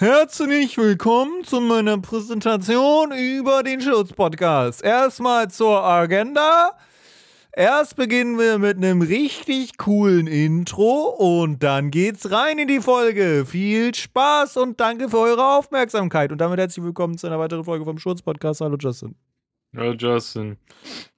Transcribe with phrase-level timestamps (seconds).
[0.00, 4.82] Herzlich willkommen zu meiner Präsentation über den Schutz-Podcast.
[4.82, 6.70] Erstmal zur Agenda.
[7.52, 13.44] Erst beginnen wir mit einem richtig coolen Intro und dann geht's rein in die Folge.
[13.46, 16.32] Viel Spaß und danke für eure Aufmerksamkeit.
[16.32, 18.62] Und damit herzlich willkommen zu einer weiteren Folge vom Schutz-Podcast.
[18.62, 19.16] Hallo Justin.
[19.76, 20.56] Hallo Justin.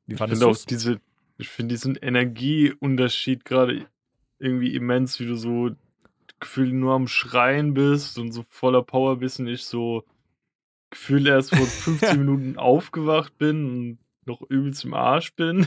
[0.09, 0.67] Wie fandest auch du's?
[0.67, 1.01] diese,
[1.39, 3.87] ich finde diesen Energieunterschied gerade
[4.41, 5.71] irgendwie immens, wie du so
[6.43, 10.05] gefühlt nur am Schreien bist und so voller Power bist und ich so
[10.91, 15.67] gefühlt erst vor 15 Minuten aufgewacht bin und noch übelst im Arsch bin.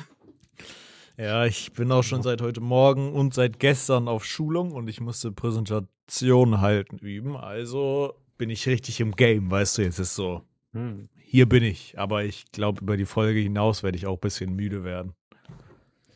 [1.18, 5.00] Ja, ich bin auch schon seit heute Morgen und seit gestern auf Schulung und ich
[5.00, 7.38] musste Präsentation halten üben.
[7.38, 10.44] Also bin ich richtig im Game, weißt du, jetzt ist so.
[10.74, 11.08] Hm.
[11.18, 14.56] Hier bin ich, aber ich glaube, über die Folge hinaus werde ich auch ein bisschen
[14.56, 15.14] müde werden.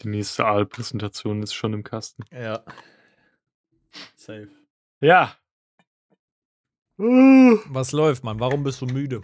[0.03, 2.23] Die nächste Aalpräsentation ist schon im Kasten.
[2.31, 2.63] Ja.
[4.15, 4.49] Safe.
[5.01, 5.35] Ja.
[6.97, 8.39] Was läuft, Mann?
[8.39, 9.21] Warum bist du müde?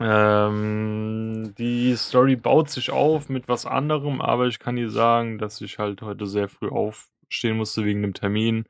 [0.00, 5.60] Ähm, die Story baut sich auf mit was anderem, aber ich kann dir sagen, dass
[5.60, 8.64] ich halt heute sehr früh aufstehen musste wegen dem Termin.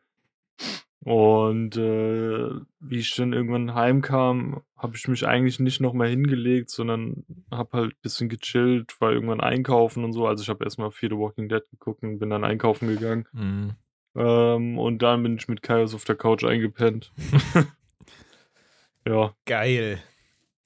[1.00, 7.24] Und äh, wie ich dann irgendwann heimkam, habe ich mich eigentlich nicht nochmal hingelegt, sondern
[7.50, 10.26] habe halt ein bisschen gechillt, war irgendwann einkaufen und so.
[10.26, 13.26] Also ich habe erstmal Fear the Walking Dead geguckt und bin dann einkaufen gegangen.
[13.32, 13.74] Mhm.
[14.18, 17.12] Ähm, und dann bin ich mit Kaios auf der Couch eingepennt.
[19.06, 20.02] ja, Geil.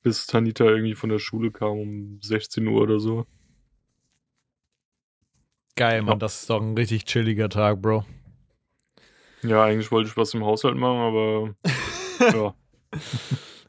[0.03, 3.27] bis Tanita irgendwie von der Schule kam um 16 Uhr oder so.
[5.77, 6.15] Geil, Mann.
[6.15, 6.19] Ja.
[6.19, 8.05] Das ist doch ein richtig chilliger Tag, Bro.
[9.43, 11.55] Ja, eigentlich wollte ich was im Haushalt machen, aber
[12.21, 12.55] ja,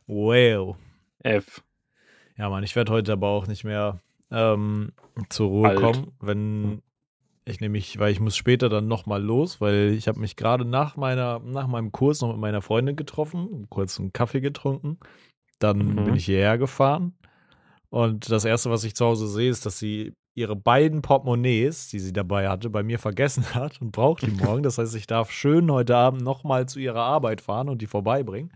[0.08, 0.78] Wow.
[1.20, 1.64] F.
[2.38, 4.92] Ja, Mann, ich werde heute aber auch nicht mehr ähm,
[5.30, 5.80] zur Ruhe Alt.
[5.80, 6.82] kommen, wenn
[7.46, 10.96] ich nämlich, weil ich muss später dann nochmal los, weil ich habe mich gerade nach
[10.96, 14.98] meiner, nach meinem Kurs noch mit meiner Freundin getroffen, kurz einen Kaffee getrunken.
[15.60, 16.06] Dann Mhm.
[16.06, 17.14] bin ich hierher gefahren.
[17.90, 22.00] Und das erste, was ich zu Hause sehe, ist, dass sie ihre beiden Portemonnaies, die
[22.00, 24.64] sie dabei hatte, bei mir vergessen hat und braucht die morgen.
[24.64, 28.52] Das heißt, ich darf schön heute Abend nochmal zu ihrer Arbeit fahren und die vorbeibringen.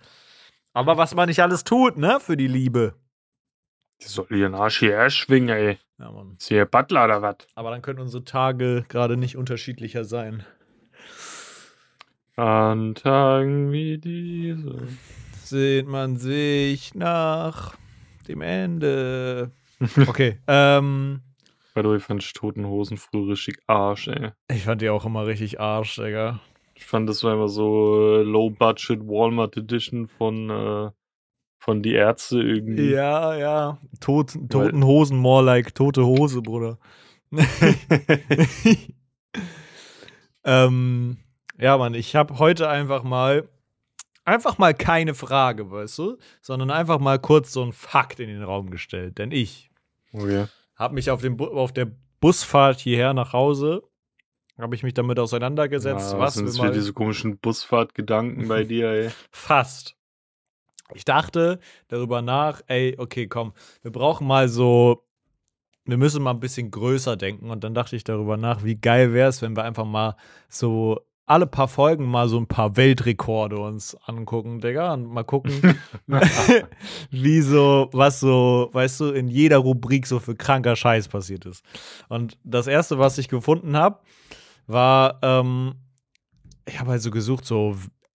[0.74, 2.96] Aber was man nicht alles tut, ne, für die Liebe.
[4.02, 5.78] Die soll ihren Arsch hierher schwingen, ey.
[6.00, 6.36] Ja, Mann.
[6.40, 7.38] Ist hier Butler oder was?
[7.56, 10.46] Aber dann können unsere Tage gerade nicht unterschiedlicher sein.
[12.36, 14.88] An Tagen wie diese.
[15.44, 17.76] Sehnt man sich nach
[18.28, 19.52] dem Ende.
[20.08, 21.22] Okay, ähm,
[21.76, 24.32] By the way, fand ich Toten Hosen früher richtig Arsch, ey.
[24.50, 26.40] ich fand die auch immer richtig Arsch, Digga.
[26.74, 30.90] Ich fand, das war immer so äh, Low-Budget Walmart Edition von, äh,
[31.60, 32.92] von die Ärzte irgendwie.
[32.92, 33.78] Ja, ja.
[34.00, 36.78] Tot, toten Hosen, more like tote Hose, Bruder.
[40.44, 41.18] ähm,
[41.60, 43.50] ja, Mann, ich habe heute einfach mal,
[44.24, 48.44] einfach mal keine Frage, weißt du, sondern einfach mal kurz so ein Fakt in den
[48.44, 49.18] Raum gestellt.
[49.18, 49.70] Denn ich
[50.14, 50.46] Okay.
[50.76, 53.84] habe mich auf, dem Bu auf der Busfahrt hierher nach Hause,
[54.58, 58.90] habe ich mich damit auseinandergesetzt, Ja, was sind das für diese komischen Busfahrtgedanken bei dir,
[58.90, 59.10] ey?
[59.32, 59.97] Fast.
[60.94, 65.04] Ich dachte darüber nach, ey, okay, komm, wir brauchen mal so,
[65.86, 67.50] wir müssen mal ein bisschen größer denken.
[67.50, 70.16] Und dann dachte ich darüber nach, wie geil wäre es, wenn wir einfach mal
[70.50, 75.78] so alle paar Folgen mal so ein paar Weltrekorde uns angucken, Digga, und mal gucken,
[77.12, 81.66] wie so, was so, weißt du, in jeder Rubrik so für kranker Scheiß passiert ist.
[82.08, 84.00] Und das erste, was ich gefunden habe,
[84.68, 85.76] war, ähm,
[86.66, 87.76] ich habe halt so gesucht, so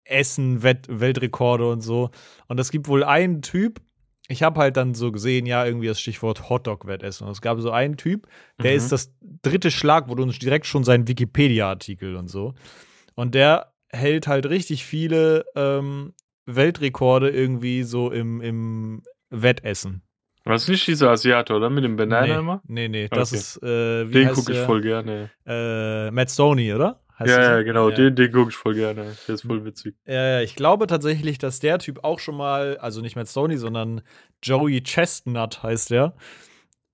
[0.09, 2.11] Essen, Wett Weltrekorde und so.
[2.47, 3.81] Und es gibt wohl einen Typ,
[4.29, 7.27] ich habe halt dann so gesehen, ja, irgendwie das Stichwort Hotdog-Wettessen.
[7.27, 8.27] Und es gab so einen Typ,
[8.63, 8.77] der Mhm.
[8.77, 12.55] ist das dritte Schlagwort und direkt schon sein Wikipedia-Artikel und so.
[13.15, 16.13] Und der hält halt richtig viele ähm,
[16.45, 20.03] Weltrekorde irgendwie so im, im Wettessen.
[20.45, 21.69] Was ist nicht dieser Asiate, oder?
[21.69, 22.63] Mit dem Banana nee, immer?
[22.67, 23.41] nee, nee, das Okay.
[23.41, 25.31] ist, äh, wie Den gucke ich voll gerne.
[25.47, 27.01] Äh, Matt Stoney, oder?
[27.19, 27.97] Heißt Ja, ja, genau, Ja.
[27.97, 29.17] den, den gucke ich voll gerne.
[29.27, 29.97] Der ist voll witzig.
[30.07, 33.57] Ja, ja, ich glaube tatsächlich, dass der Typ auch schon mal, also nicht Matt Stoney,
[33.57, 34.03] sondern
[34.43, 36.15] Joey Chestnut heißt der.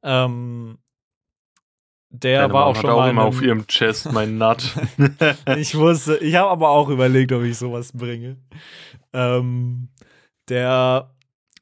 [0.02, 0.78] Ähm,
[2.10, 3.10] der Deine war Mom auch hat schon auch mal.
[3.10, 4.72] immer auf ihrem Chest mein Nut.
[5.56, 8.36] ich wusste, ich habe aber auch überlegt, ob ich sowas bringe.
[9.12, 9.88] Ähm,
[10.48, 11.10] der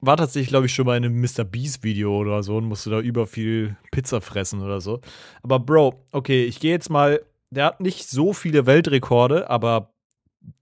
[0.00, 1.44] war tatsächlich, glaube ich, schon mal in einem Mr.
[1.44, 5.00] Beast Video oder so und musste da über viel Pizza fressen oder so.
[5.43, 7.20] Aber Bro, okay, ich gehe jetzt mal.
[7.53, 9.93] Der hat nicht so viele Weltrekorde, aber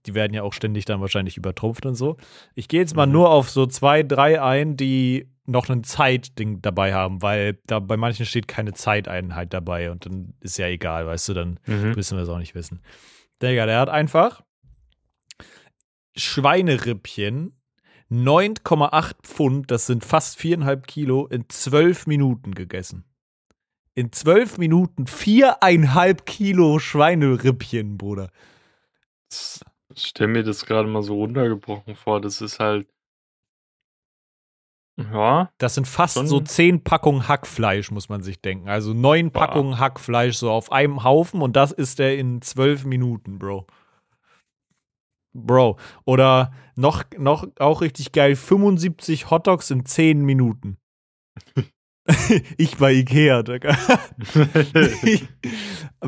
[0.05, 2.17] die werden ja auch ständig dann wahrscheinlich übertrumpft und so.
[2.53, 3.13] Ich gehe jetzt mal Mhm.
[3.13, 7.97] nur auf so zwei, drei ein, die noch ein Zeitding dabei haben, weil da bei
[7.97, 11.93] manchen steht keine Zeiteinheit dabei und dann ist ja egal, weißt du, dann Mhm.
[11.95, 12.81] müssen wir es auch nicht wissen.
[13.41, 14.43] Digga, der hat einfach
[16.15, 17.53] Schweinerippchen,
[18.09, 23.05] 9,8 Pfund, das sind fast viereinhalb Kilo, in zwölf Minuten gegessen.
[23.93, 28.29] In zwölf Minuten viereinhalb Kilo Schweinerippchen, Bruder.
[29.93, 32.21] Ich stelle mir das gerade mal so runtergebrochen vor.
[32.21, 32.87] Das ist halt.
[34.97, 35.51] Ja.
[35.57, 38.69] Das sind fast Schon- so zehn Packungen Hackfleisch, muss man sich denken.
[38.69, 39.39] Also neun Boah.
[39.47, 43.67] Packungen Hackfleisch so auf einem Haufen und das ist der in zwölf Minuten, Bro.
[45.33, 45.77] Bro.
[46.05, 50.77] Oder noch, noch auch richtig geil, 75 Hotdogs in 10 Minuten.
[52.57, 53.73] ich bei Ikea, Digga.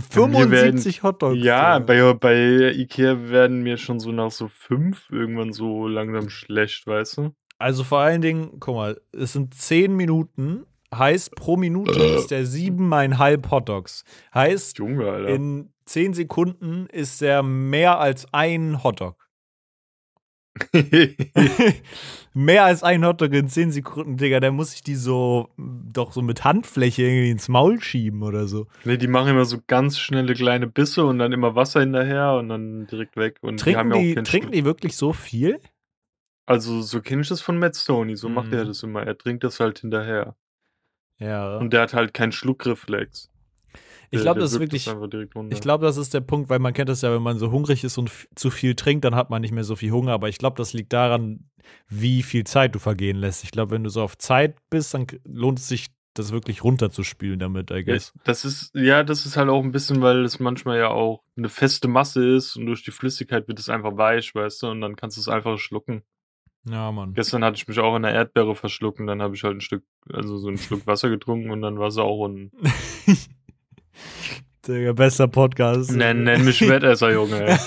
[0.09, 1.43] 75 Hotdogs.
[1.43, 6.87] ja, bei, bei Ikea werden mir schon so nach so fünf irgendwann so langsam schlecht,
[6.87, 7.35] weißt du?
[7.59, 12.15] Also vor allen Dingen, guck mal, es sind 10 Minuten, heißt pro Minute Äh.
[12.17, 14.03] ist der siebeneinhalb Hotdogs.
[14.33, 19.17] Heißt, Junge, in 10 Sekunden ist er mehr als ein Hotdog.
[22.33, 26.21] mehr als ein Hotdog in 10 Sekunden, Digga, da muss ich die so doch so
[26.21, 28.67] mit Handfläche irgendwie ins Maul schieben oder so.
[28.83, 32.49] nee, die machen immer so ganz schnelle kleine Bisse und dann immer Wasser hinterher und
[32.49, 33.37] dann direkt weg.
[33.41, 35.59] Und die haben Trinken ja die, trinken die wirklich so viel?
[36.45, 38.67] Also so kenne ich das von Matt Stoney, so macht er Mhm.
[38.67, 39.03] das immer.
[39.03, 40.35] Er trinkt das halt hinterher.
[41.19, 41.57] Ja.
[41.57, 43.29] Und der hat halt keinen Schluckreflex.
[44.13, 44.87] Ich glaube, das ist wirklich.
[45.49, 47.83] Ich glaube, das ist der Punkt, weil man kennt das ja, wenn man so hungrig
[47.83, 50.11] ist und zu viel trinkt, dann hat man nicht mehr so viel Hunger.
[50.13, 51.49] Aber ich glaube, das liegt daran,
[51.87, 53.43] wie viel Zeit du vergehen lässt.
[53.43, 57.39] Ich glaube, wenn du so auf Zeit bist, dann lohnt es sich, das wirklich runterzuspülen
[57.39, 58.13] damit, I Ja, guess.
[58.23, 61.49] das ist, ja, das ist halt auch ein bisschen, weil es manchmal ja auch eine
[61.49, 64.95] feste Masse ist und durch die Flüssigkeit wird es einfach weich, weißt du, und dann
[64.95, 66.03] kannst du es einfach schlucken.
[66.69, 67.13] Ja, Mann.
[67.13, 69.83] Gestern hatte ich mich auch in der Erdbeere verschlucken, dann habe ich halt ein Stück,
[70.07, 72.51] also so ein Schluck Wasser getrunken und dann war es auch ein.
[74.67, 75.91] Digga, bester Podcast.
[75.91, 77.59] Nenn, nenn mich Wettesser, Junge.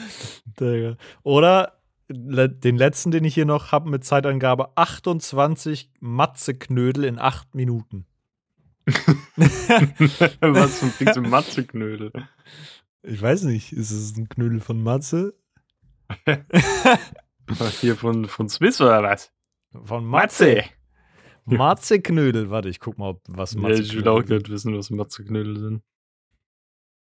[0.60, 0.96] Digga.
[1.22, 7.54] Oder le den letzten, den ich hier noch habe mit Zeitangabe: 28 Matzeknödel in 8
[7.54, 8.06] Minuten.
[8.86, 12.12] Was für ein zum Matzeknödel.
[13.02, 15.34] Ich weiß nicht, ist es ein Knödel von Matze?
[17.80, 19.30] Hier von, von Swiss oder was?
[19.84, 20.46] Von Matze.
[20.56, 20.64] Matze!
[21.58, 22.50] Matzeknödel.
[22.50, 25.82] Warte, ich guck mal, was Ja, ich will auch Matzeknödel gerade wissen, was Matzeknödel sind.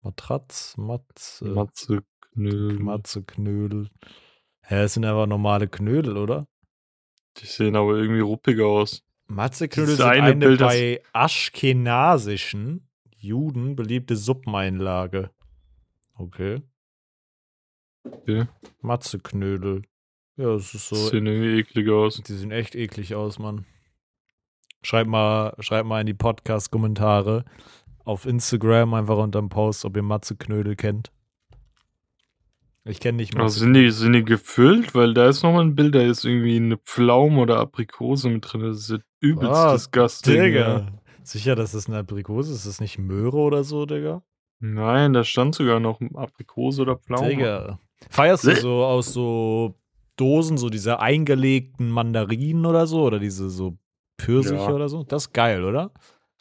[0.01, 2.79] Matratz, Matze, Matzeknödel.
[2.79, 3.89] Matzeknödel.
[4.61, 6.47] Hä, es sind einfach normale Knödel, oder?
[7.37, 9.03] Die sehen aber irgendwie ruppiger aus.
[9.27, 15.31] Matzeknödel sind eine Bild, bei aschkenasischen Juden beliebte Suppeneinlage.
[16.15, 16.61] Okay.
[18.03, 18.47] Okay.
[18.81, 19.83] Matzeknödel.
[20.35, 20.95] Ja, es ist so.
[20.95, 22.21] Sehen irgendwie ekliger aus.
[22.21, 23.65] Die sehen echt eklig aus, Mann.
[24.83, 27.45] Schreibt mal, schreibt mal in die Podcast-Kommentare
[28.05, 31.09] auf Instagram einfach unter dem Post, ob ihr Matzeknödel kennt.
[32.85, 34.93] Ich kenne nicht Aber sind die, sind die gefüllt?
[34.93, 38.61] Weil da ist nochmal ein Bild, da ist irgendwie eine Pflaume oder Aprikose mit drin.
[38.61, 40.35] Das ist übelst Ah, disgusting.
[40.35, 40.43] Ja.
[40.43, 40.87] Digga.
[41.23, 42.59] Sicher, dass das eine Aprikose ist?
[42.59, 44.21] Ist das nicht Möhre oder so, Digga?
[44.59, 47.29] Nein, da stand sogar noch Aprikose oder Pflaume.
[47.29, 47.79] Digga.
[48.09, 48.59] Feierst du Bäh.
[48.59, 49.75] so aus so
[50.17, 53.03] Dosen, so diese eingelegten Mandarinen oder so?
[53.03, 53.77] Oder diese so
[54.23, 54.69] Pfirsiche Ja.
[54.71, 55.03] oder so?
[55.03, 55.91] Das ist geil, oder?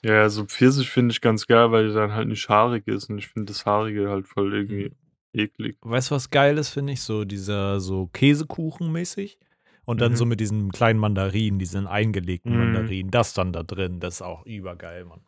[0.04, 3.08] Ja, so Pfirsich finde ich ganz geil, weil die dann halt nicht haarig ist.
[3.10, 5.40] Und ich finde das Haarige halt voll irgendwie Mhm.
[5.40, 5.76] eklig.
[5.82, 7.02] Weißt du, was geil ist, finde ich?
[7.02, 9.38] So dieser so Käsekuchen-mäßig.
[9.84, 10.16] Und dann Mhm.
[10.16, 12.58] so mit diesen kleinen Mandarinen, diesen eingelegten Mhm.
[12.58, 15.20] Mandarinen, das dann da drin, das ist auch übergeil, Mann.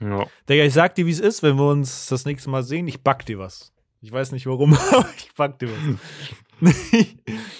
[0.00, 0.26] Ja.
[0.48, 3.02] Digga, ich sag dir, wie es ist, wenn wir uns das nächste Mal sehen, ich
[3.02, 3.72] back dir was.
[4.02, 5.98] Ich weiß nicht warum, aber ich back dir was.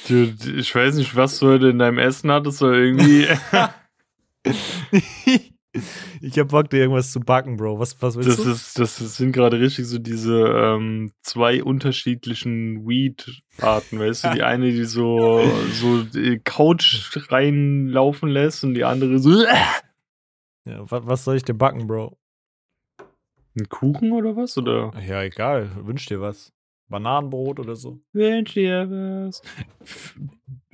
[0.09, 3.27] Du, ich weiß nicht, was du heute in deinem Essen hattest, aber irgendwie.
[6.21, 7.79] ich hab Bock, dir irgendwas zu backen, Bro.
[7.79, 8.51] Was, was willst Das, du?
[8.51, 14.31] ist, das sind gerade richtig so diese ähm, zwei unterschiedlichen Weed-Arten, weißt du?
[14.35, 15.41] Die eine, die so,
[15.73, 19.43] so die Couch reinlaufen lässt und die andere so.
[20.67, 22.17] Ja, was, was soll ich dir backen, Bro?
[23.57, 24.57] Ein Kuchen oder was?
[24.59, 24.93] Oder?
[25.07, 25.71] Ja, egal.
[25.87, 26.53] Wünsch dir was.
[26.89, 28.01] Bananenbrot oder so.
[28.13, 29.43] Wünsch dir was.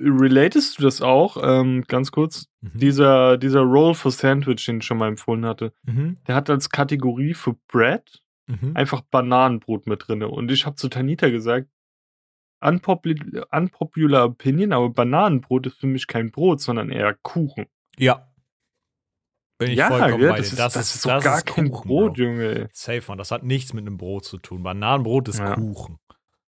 [0.03, 1.37] Relatest du das auch?
[1.41, 2.47] Ähm, ganz kurz.
[2.61, 2.79] Mhm.
[2.79, 6.17] Dieser, dieser Roll for Sandwich, den ich schon mal empfohlen hatte, Mhm.
[6.27, 8.71] der hat als Kategorie für Bread Mhm.
[8.75, 10.23] einfach Bananenbrot mit drin.
[10.23, 11.67] Und ich habe zu Tanita gesagt,
[12.59, 17.65] unpopular, unpopular Opinion, aber Bananenbrot ist für mich kein Brot, sondern eher Kuchen.
[17.97, 18.27] Ja.
[19.57, 20.53] Bin ich ja, vollkommen gell, bei das, dir.
[20.65, 22.23] ist, das, ist, doch das gar ist kein Kuchen, Brot, Bro.
[22.23, 22.69] Junge.
[22.73, 23.17] Safe, man.
[23.19, 24.63] Das hat nichts mit einem Brot zu tun.
[24.63, 25.53] Bananenbrot ist Ja.
[25.55, 25.99] Kuchen.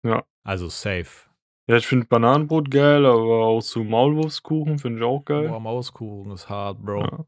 [0.03, 0.25] Ja.
[0.43, 1.26] Also safe.
[1.69, 5.49] Ja, ich finde Bananenbrot geil, aber auch so Maulwurfskuchen finde ich auch geil.
[5.49, 7.27] Boah, Mauskuchen ist hart, Bro.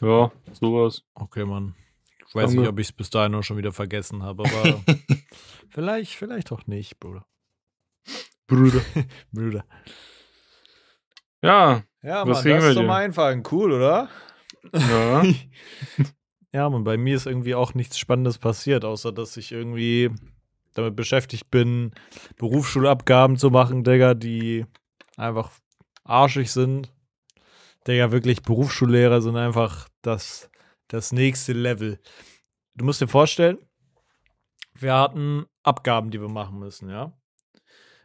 [0.00, 0.08] Ja.
[0.08, 1.02] ja, sowas.
[1.14, 1.74] Okay, Mann.
[2.26, 2.60] Ich weiß Danke.
[2.60, 4.82] nicht, ob ich es bis dahin noch schon wieder vergessen habe, aber
[5.68, 7.26] vielleicht, vielleicht auch nicht, Bruder.
[8.46, 8.80] Bruder.
[9.32, 9.64] Brüder.
[11.42, 13.42] Ja, Ja, Was Mann, das ist mal einfallen.
[13.50, 14.08] Cool, oder?
[14.72, 15.22] ja.
[16.54, 20.10] Ja, man, bei mir ist irgendwie auch nichts Spannendes passiert, außer dass ich irgendwie
[20.74, 21.92] damit beschäftigt bin,
[22.36, 24.66] Berufsschulabgaben zu machen, Digga, die
[25.16, 25.50] einfach
[26.04, 26.92] arschig sind.
[27.86, 30.50] Digga, wirklich, Berufsschullehrer sind einfach das,
[30.88, 31.98] das nächste Level.
[32.74, 33.58] Du musst dir vorstellen,
[34.74, 37.12] wir hatten Abgaben, die wir machen müssen, ja.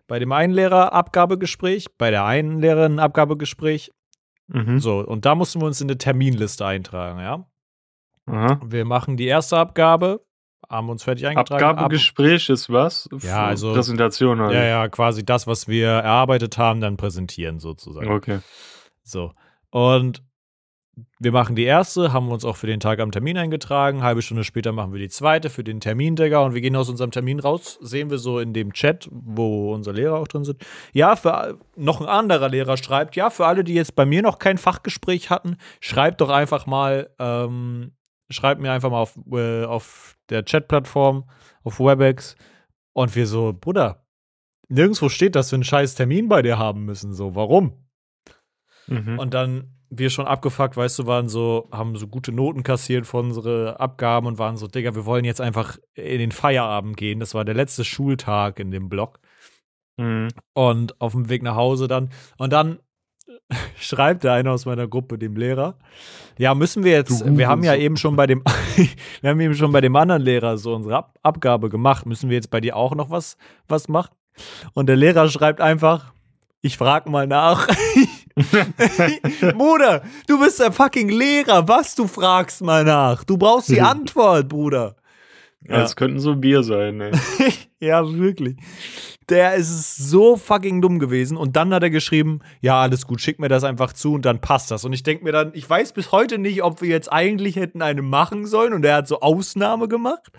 [0.08, 3.92] Bei dem einen Lehrer Abgabegespräch, bei der einen Lehrerin Abgabegespräch.
[4.48, 4.80] Mhm.
[4.80, 7.46] So, und da mussten wir uns in eine Terminliste eintragen, ja.
[8.26, 8.60] Aha.
[8.66, 10.26] Wir machen die erste Abgabe,
[10.70, 11.64] haben uns fertig eingetragen.
[11.64, 13.10] Abgabegespräch ist was?
[13.22, 14.56] Ja, also- Präsentation Ab halt.
[14.56, 18.10] ja, ja, quasi das, was wir erarbeitet haben, dann präsentieren sozusagen.
[18.12, 18.40] Okay.
[19.04, 19.34] So.
[19.70, 20.24] Und
[21.20, 24.02] wir machen die erste, haben uns auch für den Tag am Termin eingetragen.
[24.02, 26.40] Halbe Stunde später machen wir die zweite für den Termin, Digga.
[26.40, 29.96] Und wir gehen aus unserem Termin raus, sehen wir so in dem Chat, wo unsere
[29.96, 30.66] Lehrer auch drin sind.
[30.94, 34.40] Ja, für noch ein anderer Lehrer schreibt, ja, für alle, die jetzt bei mir noch
[34.40, 37.92] kein Fachgespräch hatten, schreibt doch einfach mal, ähm,
[38.30, 41.30] schreibt mir einfach mal auf, äh, auf der Chat-Plattform,
[41.64, 42.36] auf WebEx.
[42.94, 44.06] Und wir so, Bruder,
[44.70, 47.14] nirgendwo steht, dass wir einen scheiß Termin bei dir haben müssen.
[47.14, 47.86] So, warum?
[48.88, 49.20] Mhm.
[49.20, 53.18] Und dann wir schon abgefuckt, weißt du, waren so, haben so gute Noten kassiert für
[53.18, 57.20] unsere Abgaben und waren so, Digga, wir wollen jetzt einfach in den Feierabend gehen.
[57.20, 59.20] Das war der letzte Schultag in dem Block.
[59.98, 60.30] Mhm.
[60.54, 62.10] Und auf dem Weg nach Hause dann.
[62.38, 62.80] Und dann
[63.80, 65.76] schreibt der eine aus meiner Gruppe dem Lehrer,
[66.38, 67.86] ja, müssen wir jetzt, Du wir haben ja Hurensohn.
[67.86, 68.44] eben schon bei dem,
[69.22, 72.36] wir haben eben schon bei dem anderen Lehrer so unsere Ab Abgabe gemacht, müssen wir
[72.36, 74.16] jetzt bei dir auch noch was, was machen?
[74.74, 76.14] Und der Lehrer schreibt einfach,
[76.62, 77.68] ich frag mal nach.
[79.56, 83.24] Bruder, du bist der fucking Lehrer, was du fragst mal nach.
[83.24, 84.96] Du brauchst die Antwort, Bruder.
[85.68, 85.78] Ja.
[85.80, 87.12] Das könnten so wir sein, ey.
[87.80, 88.58] ja, wirklich.
[89.30, 91.36] Der ist so fucking dumm gewesen.
[91.36, 94.40] Und dann hat er geschrieben, ja, alles gut, schick mir das einfach zu und dann
[94.40, 94.86] passt das.
[94.86, 97.82] Und ich denke mir dann, ich weiß bis heute nicht, ob wir jetzt eigentlich hätten
[97.82, 100.32] eine machen sollen und er hat so Ausnahme gemacht.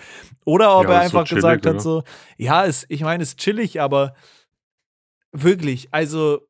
[0.45, 1.81] Oder ob Ja, er ist so einfach chillig, gesagt hat oder?
[1.81, 2.03] so,
[2.39, 4.15] ja, ist, ich meine, ist chillig, aber
[5.33, 6.41] wirklich, also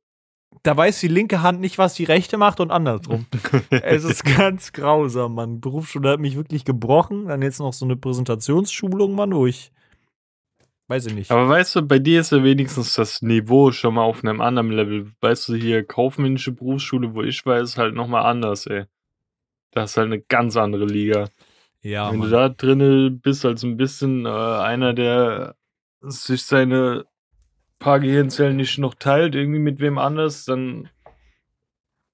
[0.62, 3.26] da weiß die linke Hand nicht, was die rechte macht und andersrum.
[3.70, 5.60] es ist ganz grausam, Mann.
[5.60, 7.26] Berufsschule hat mich wirklich gebrochen.
[7.26, 9.72] Dann jetzt noch so eine Präsentationsschulung, Mann, wo ich
[10.88, 11.30] weiß ich nicht.
[11.30, 14.70] Aber weißt du, bei dir ist ja wenigstens das Niveau schon mal auf einem anderen
[14.70, 15.12] Level.
[15.20, 18.84] Weißt du, hier kaufmännische Berufsschule, wo ich war, ist halt nochmal anders, ey.
[19.70, 21.28] Das ist halt eine ganz andere Liga.
[21.82, 22.30] ja, Wenn Mann.
[22.30, 25.56] du da drinne bist, als ein bisschen äh, einer, der
[26.00, 27.04] sich seine
[27.78, 30.88] paar Gehirnzellen nicht noch teilt, irgendwie mit wem anders, dann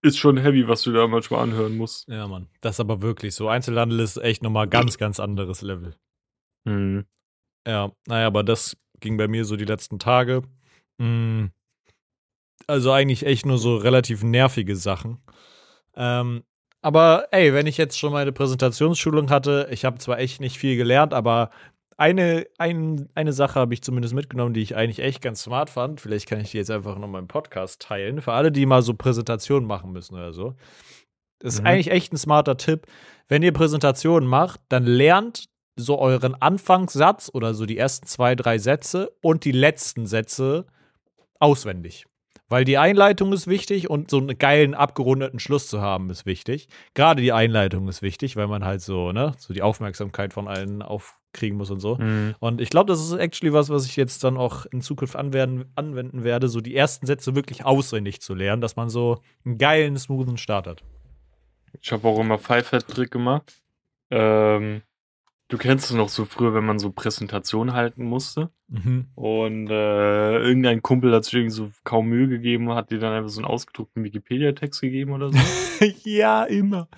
[0.02, 2.06] ist schon heavy, was du da manchmal anhören musst.
[2.08, 2.48] ja, Mann.
[2.60, 3.48] Das ist aber wirklich so.
[3.48, 5.94] Einzelhandel ist echt nochmal ganz, ganz anderes Level.
[6.64, 7.06] Mhm.
[7.66, 10.42] Ja, naja, aber das ging bei mir so die letzten Tage.
[10.98, 11.46] Mm,
[12.66, 15.18] Also eigentlich echt nur so relativ nervige Sachen.
[15.96, 16.44] Ähm,
[16.82, 20.76] aber ey, wenn ich jetzt schon meine Präsentationsschulung hatte, ich habe zwar echt nicht viel
[20.76, 21.50] gelernt, aber
[21.96, 26.00] eine, ein, eine Sache habe ich zumindest mitgenommen, die ich eigentlich echt ganz smart fand.
[26.00, 28.20] Vielleicht kann ich die jetzt einfach noch mal im Podcast teilen.
[28.20, 30.54] Für alle, die mal so Präsentationen machen müssen oder so.
[31.38, 31.66] Das ist Mhm.
[31.66, 32.86] eigentlich echt ein smarter Tipp.
[33.28, 35.44] Wenn ihr Präsentationen macht, dann lernt
[35.76, 40.66] so euren Anfangssatz oder so die ersten zwei, drei Sätze und die letzten Sätze
[41.38, 42.06] auswendig.
[42.48, 46.68] Weil die Einleitung ist wichtig und so einen geilen, abgerundeten Schluss zu haben ist wichtig.
[46.92, 50.82] Gerade die Einleitung ist wichtig, weil man halt so, ne, so die Aufmerksamkeit von allen
[50.82, 51.96] aufkriegen muss und so.
[51.96, 52.34] Mhm.
[52.40, 55.64] Und ich glaube, das ist actually was, was ich jetzt dann auch in Zukunft anwerden,
[55.74, 59.96] anwenden werde, so die ersten Sätze wirklich auswendig zu lernen, dass man so einen geilen,
[59.96, 60.82] smoothen Start hat.
[61.80, 63.62] Ich habe auch immer Five-Hat-Trick gemacht.
[64.10, 64.82] Ähm,
[65.54, 68.50] du kennst es noch so früher, wenn man so Präsentationen halten musste.
[68.66, 69.06] Mhm.
[69.14, 73.30] Und äh, irgendein Kumpel hat sich irgendwie so kaum Mühe gegeben, hat dir dann einfach
[73.30, 75.38] so einen ausgedruckten Wikipedia-Text gegeben oder so.
[76.04, 76.88] ja, immer.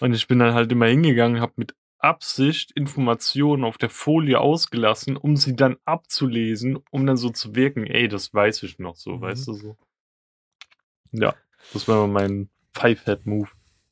[0.00, 5.16] Und ich bin dann halt immer hingegangen, habe mit Absicht Informationen auf der Folie ausgelassen,
[5.16, 9.12] um sie dann abzulesen, um dann so zu wirken, ey, das weiß ich noch so,
[9.12, 9.20] Mhm.
[9.20, 9.76] weißt du so.
[11.12, 11.32] Ja,
[11.72, 13.48] das war mein Five-Head-Move.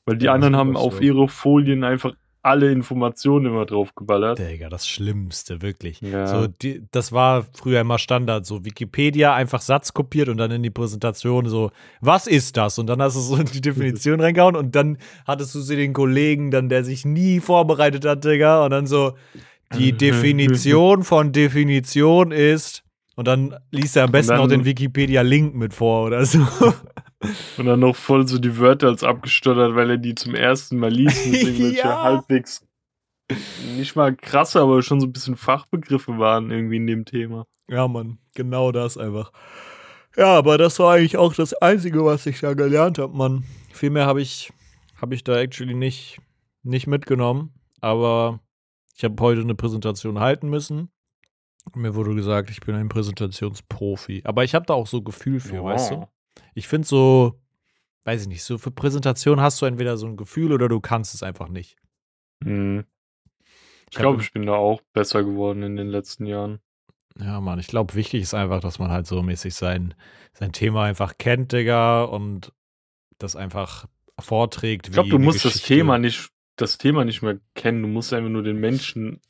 [0.06, 1.00] Weil die Ja, anderen haben auf so.
[1.00, 4.38] ihre Folien einfach alle Informationen immer drauf geballert.
[4.38, 6.00] Digga, das Schlimmste, wirklich.
[6.00, 6.26] Ja.
[6.26, 10.62] So, die, das war früher immer Standard, so Wikipedia einfach Satz kopiert und dann in
[10.62, 11.70] die Präsentation so,
[12.00, 12.78] was ist das?
[12.78, 16.50] Und dann hast du so die Definition reingehauen und dann hattest du sie den Kollegen
[16.50, 19.14] dann, der sich nie vorbereitet hat, Digga, und dann so,
[19.74, 22.82] die Definition von Definition ist,
[23.14, 26.40] und dann liest er am besten noch den Wikipedia-Link mit vor oder so.
[27.58, 30.90] Und dann noch voll so die Wörter als abgestottert, weil er die zum ersten Mal
[30.90, 32.02] liest und irgendwelche Ja.
[32.02, 32.66] halbwegs
[33.76, 37.46] nicht mal krasse, aber schon so ein bisschen Fachbegriffe waren irgendwie in dem Thema.
[37.68, 39.32] Ja, Mann, genau das einfach.
[40.16, 43.44] Ja, aber das war eigentlich auch das Einzige, was ich da gelernt habe, Mann.
[43.72, 44.52] Viel mehr habe ich,
[45.00, 46.20] hab ich da actually nicht,
[46.62, 47.54] nicht mitgenommen.
[47.80, 48.40] Aber
[48.94, 50.90] ich habe heute eine Präsentation halten müssen.
[51.74, 54.22] Mir wurde gesagt, ich bin ein Präsentationsprofi.
[54.24, 56.06] Aber ich habe da auch so Gefühl für, weißt du?
[56.54, 57.40] Ich finde so,
[58.04, 61.14] weiß ich nicht, so für Präsentation hast du entweder so ein Gefühl oder du kannst
[61.14, 61.76] es einfach nicht.
[62.40, 62.84] Mhm.
[63.90, 66.60] Ich glaube, ich bin da auch besser geworden in den letzten Jahren.
[67.18, 69.94] Ja, Mann, ich glaube, wichtig ist einfach, dass man halt so mäßig sein,
[70.32, 72.52] sein Thema einfach kennt, Digga, und
[73.18, 73.86] das einfach
[74.18, 74.88] vorträgt.
[74.88, 75.74] Ich glaube, du musst das Geschichte.
[75.74, 77.82] Thema nicht, das Thema nicht mehr kennen.
[77.82, 79.20] Du musst einfach nur den Menschen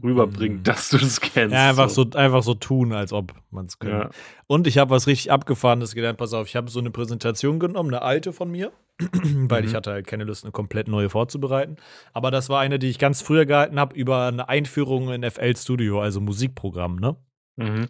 [0.00, 0.62] rüberbringen, Mhm.
[0.62, 1.52] dass du das kennst.
[1.54, 3.96] Ja, einfach so, einfach so tun, als ob man es könnte.
[3.96, 4.10] Ja.
[4.46, 6.18] Und ich habe was richtig Abgefahrenes gelernt.
[6.18, 9.76] Pass auf, ich habe so eine Präsentation genommen, eine alte von mir, weil ich Mhm.
[9.76, 11.76] hatte halt keine Lust, eine komplett neue vorzubereiten.
[12.12, 15.56] Aber das war eine, die ich ganz früher gehalten habe über eine Einführung in FL
[15.56, 17.16] Studio, also Musikprogramm, ne?
[17.56, 17.88] Mhm.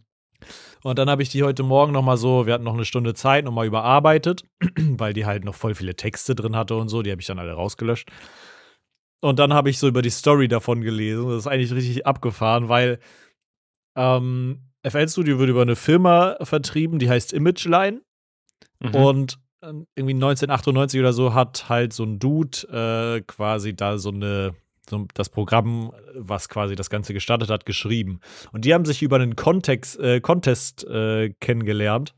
[0.83, 3.15] Und dann habe ich die heute Morgen noch mal so, wir hatten noch eine Stunde
[3.15, 4.43] Zeit, noch mal überarbeitet,
[4.77, 7.39] weil die halt noch voll viele Texte drin hatte und so, die habe ich dann
[7.39, 8.11] alle rausgelöscht.
[9.23, 11.29] Und dann habe ich so über die Story davon gelesen.
[11.29, 12.99] Das ist eigentlich richtig abgefahren, weil
[13.97, 18.03] ähm, FL Studio wird über eine Firma vertrieben, die heißt Imageline.
[18.81, 18.95] Mhm.
[18.95, 24.11] Und äh, irgendwie 1998 oder so hat halt so ein Dude äh, quasi da so
[24.11, 24.57] eine,
[24.91, 28.19] so das Programm, was quasi das Ganze gestartet hat, geschrieben.
[28.51, 32.13] Und die haben sich über einen Kontext, äh, Contest äh, kennengelernt.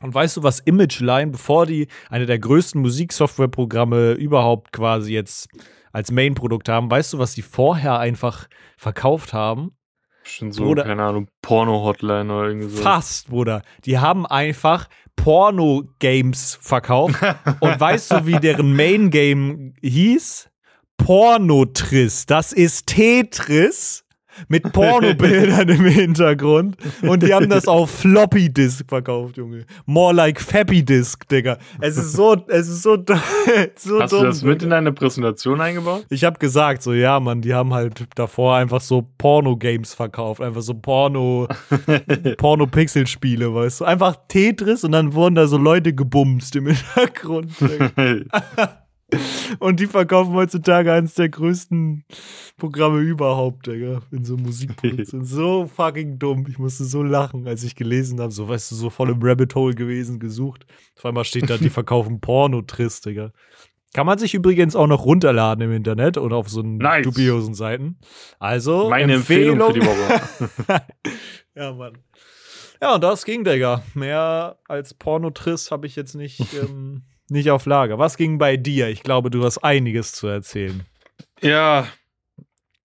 [0.00, 5.48] Und weißt du, was Imageline, bevor die eine der größten Musiksoftwareprogramme überhaupt quasi jetzt
[5.92, 9.76] als Main-Produkt haben, weißt du, was die vorher einfach verkauft haben?
[10.22, 12.82] Schon so, Bruder- keine Ahnung, Porno-Hotline oder irgendwie so.
[12.82, 13.62] Fast, Bruder.
[13.84, 17.16] Die haben einfach Porno-Games verkauft.
[17.60, 20.50] Und weißt du, wie deren Main-Game hieß?
[20.98, 22.26] Pornotris.
[22.26, 24.04] Das ist Tetris
[24.48, 26.76] mit Pornobildern im Hintergrund.
[27.02, 29.64] Und die haben das auf Floppy Disk verkauft, Junge.
[29.86, 31.58] More like Fappy Disk, Digga.
[31.80, 32.96] Es ist so, es ist so,
[33.76, 34.20] so Hast dumm.
[34.20, 34.64] du das mit Digga.
[34.64, 36.04] in deine Präsentation eingebaut?
[36.10, 40.62] Ich habe gesagt, so ja, Mann, die haben halt davor einfach so Porno-Games verkauft, einfach
[40.62, 41.48] so Porno,
[42.38, 47.52] Porno-Pixel-Spiele, weißt du, einfach Tetris und dann wurden da so Leute gebumst im Hintergrund.
[49.60, 52.04] und die verkaufen heutzutage eines der größten
[52.56, 55.24] Programme überhaupt, Digga, in so Musikproduktion.
[55.24, 56.46] so fucking dumm.
[56.48, 59.54] Ich musste so lachen, als ich gelesen habe, so weißt du, so voll im Rabbit
[59.54, 60.66] Hole gewesen, gesucht.
[60.96, 63.32] Auf einmal steht da, die verkaufen Porno-Tris, Digga.
[63.94, 67.04] Kann man sich übrigens auch noch runterladen im Internet oder auf so einen Nice.
[67.04, 67.98] dubiosen Seiten.
[68.38, 70.82] Also, Meine Empfehlung für die Woche.
[71.54, 71.96] ja, Mann.
[72.82, 73.82] Ja, und das ging, Digga.
[73.94, 77.98] Mehr als Pornotriss habe ich jetzt nicht, ähm, nicht auf Lager.
[77.98, 78.88] Was ging bei dir?
[78.88, 80.84] Ich glaube, du hast einiges zu erzählen.
[81.40, 81.86] ja,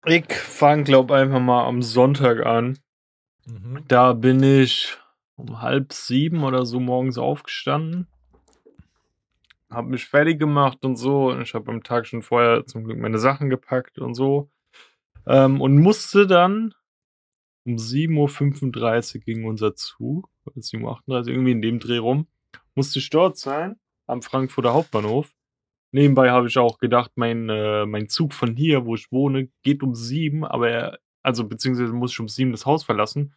[0.04, 2.78] ich fange, glaub einfach mal am Sonntag an.
[3.46, 3.84] Mhm.
[3.88, 4.96] Da bin ich
[5.36, 8.06] um halb sieben oder so morgens aufgestanden.
[9.70, 11.30] Hab mich fertig gemacht und so.
[11.30, 14.50] Und ich habe am Tag schon vorher zum Glück meine Sachen gepackt und so.
[15.26, 16.74] Ähm, und musste dann
[17.66, 20.30] um 7.35 Uhr ging unser Zug.
[20.46, 22.26] Oder 7.38 Uhr, irgendwie in dem Dreh rum.
[22.74, 23.76] Musste ich dort sein,
[24.08, 25.32] am Frankfurter Hauptbahnhof.
[25.90, 29.82] Nebenbei habe ich auch gedacht, mein, äh, mein Zug von hier, wo ich wohne, geht
[29.82, 33.34] um sieben, aber er, also beziehungsweise muss ich um sieben das Haus verlassen.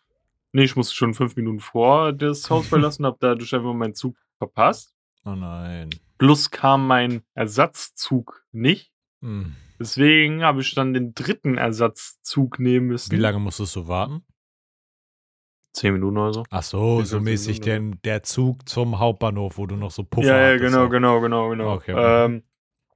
[0.52, 4.18] Nee, ich musste schon fünf Minuten vor das Haus verlassen, habe dadurch einfach meinen Zug
[4.38, 4.94] verpasst.
[5.24, 5.90] Oh nein.
[6.18, 8.92] Plus kam mein Ersatzzug nicht.
[9.22, 9.56] Hm.
[9.80, 13.12] Deswegen habe ich dann den dritten Ersatzzug nehmen müssen.
[13.12, 14.24] Wie lange musstest du warten?
[15.74, 16.44] Zehn Minuten oder so.
[16.50, 18.02] Ach so, so mäßig der, Minuten.
[18.04, 20.90] der Zug zum Hauptbahnhof, wo du noch so Puffer ja, ja, genau, so.
[20.90, 21.74] genau, genau, genau.
[21.76, 21.94] Okay.
[21.96, 22.44] Ähm,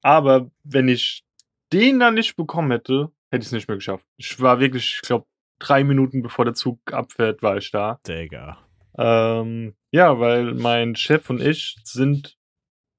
[0.01, 1.23] aber wenn ich
[1.71, 4.05] den dann nicht bekommen hätte, hätte ich es nicht mehr geschafft.
[4.17, 5.25] Ich war wirklich, ich glaube,
[5.59, 7.99] drei Minuten bevor der Zug abfährt, war ich da.
[8.07, 8.57] Digga.
[8.97, 12.38] Ähm, ja, weil mein Chef und ich sind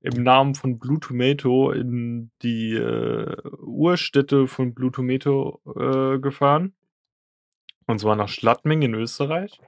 [0.00, 6.74] im Namen von Blue Tomato in die äh, Urstätte von Blue Tomato äh, gefahren.
[7.86, 9.60] Und zwar nach Schladming in Österreich.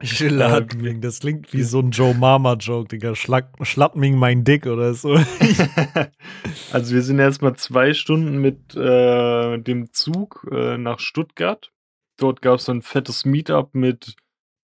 [0.00, 3.14] Schladming, das klingt wie so ein Joe Mama-Joke, Digga.
[3.14, 5.14] Schlag, Schladming mein Dick oder so.
[6.72, 11.70] also wir sind erstmal zwei Stunden mit äh, dem Zug äh, nach Stuttgart.
[12.16, 14.16] Dort gab es ein fettes Meetup mit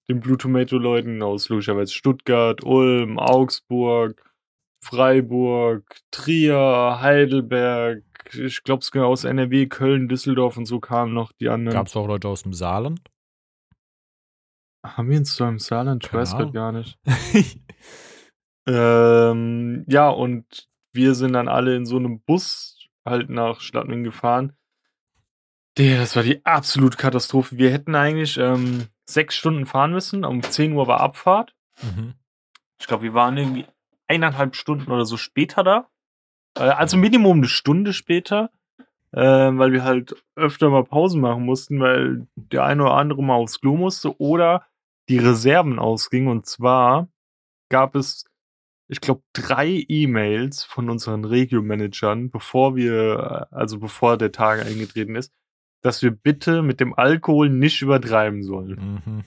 [0.09, 4.21] den Blue Tomato Leuten aus logischerweise Stuttgart, Ulm, Augsburg,
[4.81, 8.03] Freiburg, Trier, Heidelberg.
[8.31, 11.75] Ich glaube sogar aus NRW, Köln, Düsseldorf und so kamen noch die anderen.
[11.75, 13.01] Gab es auch Leute aus dem Saarland?
[14.85, 16.03] Haben wir uns so im Saarland?
[16.03, 16.97] Ich Keine weiß gerade gar nicht.
[18.65, 24.55] Ähm, ja, und wir sind dann alle in so einem Bus halt nach Schladming gefahren.
[25.77, 27.57] Der, das war die absolute Katastrophe.
[27.57, 30.23] Wir hätten eigentlich ähm, sechs Stunden fahren müssen.
[30.23, 31.55] Um 10 Uhr war Abfahrt.
[31.81, 32.13] mhm.
[32.79, 33.65] Ich glaube, wir waren irgendwie
[34.07, 35.89] eineinhalb Stunden oder so später da.
[36.57, 38.49] Äh, also Minimum eine Stunde später,
[39.11, 43.35] äh, weil wir halt öfter mal Pausen machen mussten, weil der eine oder andere mal
[43.35, 44.65] aufs Klo musste oder
[45.09, 46.29] die Reserven ausgingen.
[46.29, 47.07] Und zwar
[47.69, 48.25] gab es,
[48.87, 55.31] ich glaube, drei E-Mails von unseren Regio-Managern, bevor wir, also bevor der Tag eingetreten ist,
[55.81, 59.01] dass wir bitte mit dem Alkohol nicht übertreiben sollen.
[59.05, 59.23] Mhm.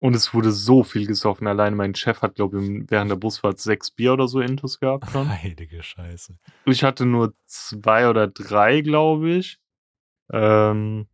[0.00, 1.46] Und es wurde so viel gesoffen.
[1.46, 5.10] Allein mein Chef hat, glaube ich, während der Busfahrt sechs Bier oder so intus gehabt
[5.10, 5.28] schon.
[5.42, 6.36] Heilige Scheiße.
[6.64, 9.60] Ich hatte nur zwei oder drei, glaube ich.
[10.32, 11.06] Ähm,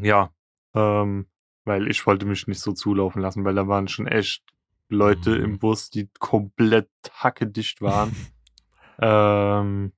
[0.00, 0.32] ja,
[0.74, 1.26] ähm,
[1.64, 4.42] weil ich wollte mich nicht so zulaufen lassen, weil da waren schon echt
[4.88, 5.44] Leute Mhm.
[5.44, 8.14] im Bus, die komplett hackedicht waren.
[9.00, 9.92] ähm,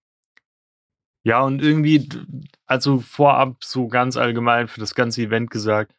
[1.22, 2.08] ja, und irgendwie,
[2.66, 5.92] also vorab so ganz allgemein für das ganze Event gesagt,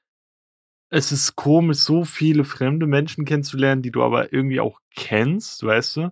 [0.90, 5.98] es ist komisch, so viele fremde Menschen kennenzulernen, die du aber irgendwie auch kennst, weißt
[5.98, 6.12] du?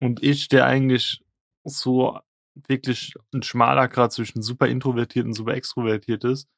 [0.00, 1.24] Und ich, der eigentlich
[1.64, 2.18] so
[2.66, 6.48] wirklich ein schmaler Grad zwischen super introvertiert und super extrovertiert ist,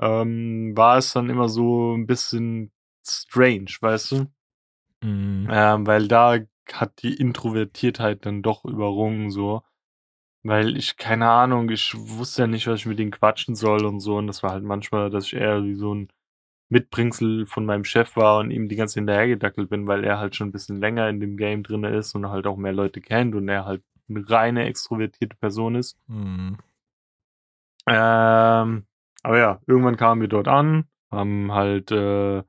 [0.00, 2.72] ähm, war es dann immer so ein bisschen
[3.06, 4.26] strange, weißt du?
[5.02, 5.48] Mhm.
[5.50, 6.38] Ähm, weil da
[6.72, 9.62] hat die Introvertiertheit dann doch überrungen, so.
[10.42, 14.00] Weil ich, keine Ahnung, ich wusste ja nicht, was ich mit denen quatschen soll und
[14.00, 14.16] so.
[14.16, 16.08] Und das war halt manchmal, dass ich eher wie so ein
[16.70, 20.36] Mitbringsel von meinem Chef war und ihm die ganze Zeit hinterhergedackelt bin, weil er halt
[20.36, 23.34] schon ein bisschen länger in dem Game drin ist und halt auch mehr Leute kennt
[23.34, 25.98] und er halt eine reine extrovertierte Person ist.
[26.06, 26.58] Mhm.
[27.88, 28.86] Ähm,
[29.22, 32.42] aber ja, irgendwann kamen wir dort an, haben halt, äh,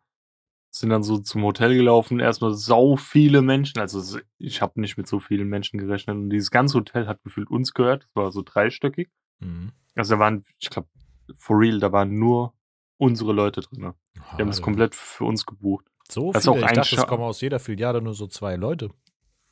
[0.70, 5.08] sind dann so zum Hotel gelaufen, erstmal sau viele Menschen, also ich habe nicht mit
[5.08, 8.44] so vielen Menschen gerechnet und dieses ganze Hotel hat gefühlt uns gehört, das war so
[8.44, 9.10] dreistöckig.
[9.40, 9.72] Mhm.
[9.96, 10.88] Also da waren, ich glaube,
[11.36, 12.54] for real, da waren nur
[12.98, 13.94] unsere Leute drin.
[14.16, 14.64] Die haben das Alter.
[14.66, 15.86] komplett für uns gebucht.
[16.10, 16.54] So Das ist viele.
[16.54, 18.90] auch ich ein dachte, es kommen aus jeder Filiale nur so zwei Leute.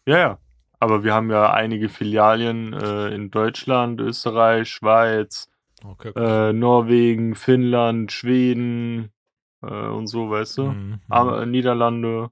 [0.06, 0.40] Ja, ja.
[0.82, 5.50] Aber wir haben ja einige Filialen äh, in Deutschland, Österreich, Schweiz,
[5.84, 6.12] Okay.
[6.16, 9.12] äh, Norwegen, Finnland, Schweden
[9.62, 10.64] äh, und so, weißt du?
[10.72, 11.00] Mhm.
[11.12, 12.30] Äh, Niederlande.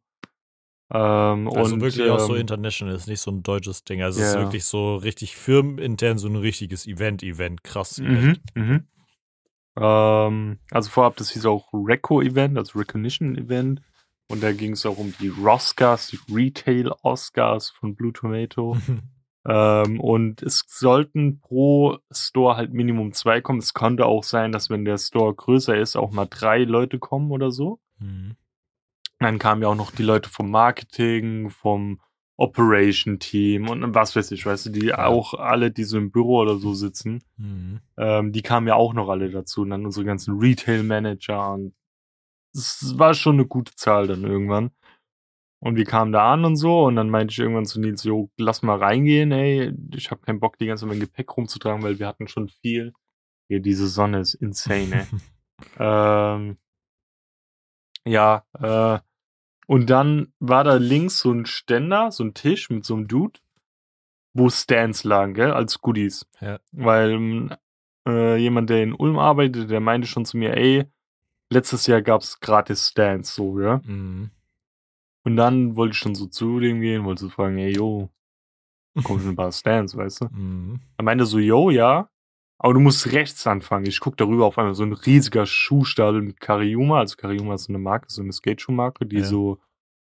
[0.89, 4.01] Ähm, Also und, wirklich auch so ähm, international, ist nicht so ein deutsches Ding.
[4.01, 7.63] Also es ist wirklich so richtig firmenintern, so ein richtiges Event-Event.
[7.63, 7.97] Krass.
[7.99, 8.41] Mhm, Event.
[8.55, 8.87] mhm.
[9.79, 13.81] Ähm, also vorab, das hieß auch Reco-Event, also Recognition-Event.
[14.29, 18.77] Und da ging es auch um die Roscars, die Retail-Oscars von Blue Tomato.
[19.49, 23.59] Ähm, und es sollten pro Store halt Minimum zwei kommen.
[23.59, 27.31] Es konnte auch sein, dass wenn der Store größer ist, auch mal drei Leute kommen
[27.31, 27.79] oder so.
[27.99, 28.35] Mhm.
[29.19, 32.01] Dann kamen ja auch noch die Leute vom Marketing, vom
[32.38, 35.06] Operation-Team und was weiß ich, weißt du, die Ja.
[35.08, 37.82] auch alle, die so im Büro oder so sitzen, Mhm.
[37.97, 39.62] ähm, die kamen ja auch noch alle dazu.
[39.62, 41.73] Und dann unsere ganzen Retail-Manager und
[42.54, 44.71] es war schon eine gute Zahl dann irgendwann.
[45.60, 48.30] Und wir kamen da an und so und dann meinte ich irgendwann zu Nils, jo,
[48.38, 49.73] lass mal reingehen, ey.
[49.95, 52.93] Ich habe keinen Bock, die ganze Zeit mein Gepäck rumzutragen, weil wir hatten schon viel.
[53.50, 55.08] Ja, diese Sonne ist insane, ey.
[55.80, 56.58] ähm,
[58.06, 59.00] ja, äh,
[59.67, 63.39] und dann war da links so ein Ständer, so ein Tisch mit so einem Dude,
[64.34, 66.25] wo Stands lagen, gell, als Goodies.
[66.39, 66.60] Ja.
[66.71, 67.53] Weil ähm,
[68.08, 70.86] äh, jemand, der in Ulm arbeitet, der meinte schon zu mir, ey,
[71.49, 73.82] letztes Jahr gab's gratis Stands, so, ja.
[73.84, 74.32] Mhm.
[75.23, 78.10] Und dann wollte ich schon so zu dem gehen, wollte so fragen, ey, yo,
[79.03, 80.25] kommen schon ein paar Stands, weißt du?
[80.32, 80.80] Mhm.
[80.95, 82.10] Er meinte so, yo, ja,
[82.60, 83.86] aber du musst rechts anfangen.
[83.86, 87.00] Ich guck darüber auf einmal so ein riesiger Schuhstadel mit Kariuma.
[87.00, 89.24] Also Kariuma ist so eine Marke, so eine Skateschuhmarke, die Ja.
[89.24, 89.60] so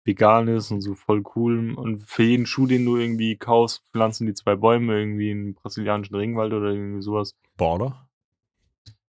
[0.06, 1.74] vegan ist und so voll cool.
[1.76, 6.16] Und für jeden Schuh, den du irgendwie kaufst, pflanzen die zwei Bäume irgendwie in brasilianischen
[6.16, 7.36] Regenwald oder irgendwie sowas.
[7.58, 8.08] Border?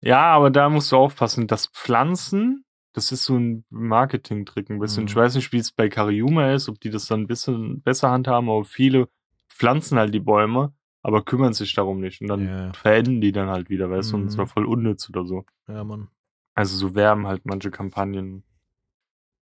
[0.00, 1.46] Ja, aber da musst du aufpassen.
[1.46, 5.04] Das Pflanzen, das ist so ein Marketing-Trick ein bisschen.
[5.04, 5.08] Mhm.
[5.08, 8.10] Ich weiß nicht, wie es bei Kariuma ist, ob die das dann ein bisschen besser
[8.10, 9.08] handhaben, aber viele
[9.50, 10.72] pflanzen halt die Bäume,
[11.06, 12.20] aber kümmern sich darum nicht.
[12.20, 12.72] Und dann Ja.
[12.72, 14.38] verenden die dann halt wieder, weißt du, und es Mhm.
[14.38, 15.44] war voll unnütz oder so.
[15.68, 16.08] Ja, Mann.
[16.54, 18.42] Also so werben halt manche Kampagnen.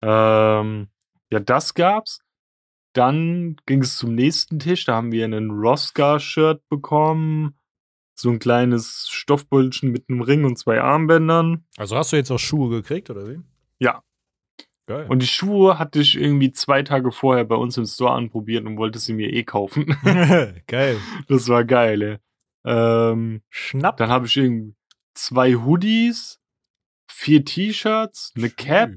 [0.02, 0.88] Ähm,
[1.32, 2.20] ja, das gab's.
[2.94, 7.58] Dann ging es zum nächsten Tisch, da haben wir einen Roscar-Shirt bekommen.
[8.14, 11.66] So ein kleines Stoffbeutelchen mit einem Ring und zwei Armbändern.
[11.78, 13.40] Also hast du jetzt auch Schuhe gekriegt, oder wie?
[13.80, 14.04] Ja.
[14.86, 15.08] Geil.
[15.10, 18.78] Und die Schuhe hatte ich irgendwie zwei Tage vorher bei uns im Store anprobiert und
[18.78, 19.96] wollte sie mir eh kaufen.
[20.68, 20.98] Geil.
[21.28, 22.18] das war geil, ey.
[22.66, 23.98] Ähm, Schnapp.
[23.98, 24.76] dann habe ich irgendwie
[25.14, 26.40] zwei Hoodies,
[27.08, 28.92] vier T-Shirts, eine Cap.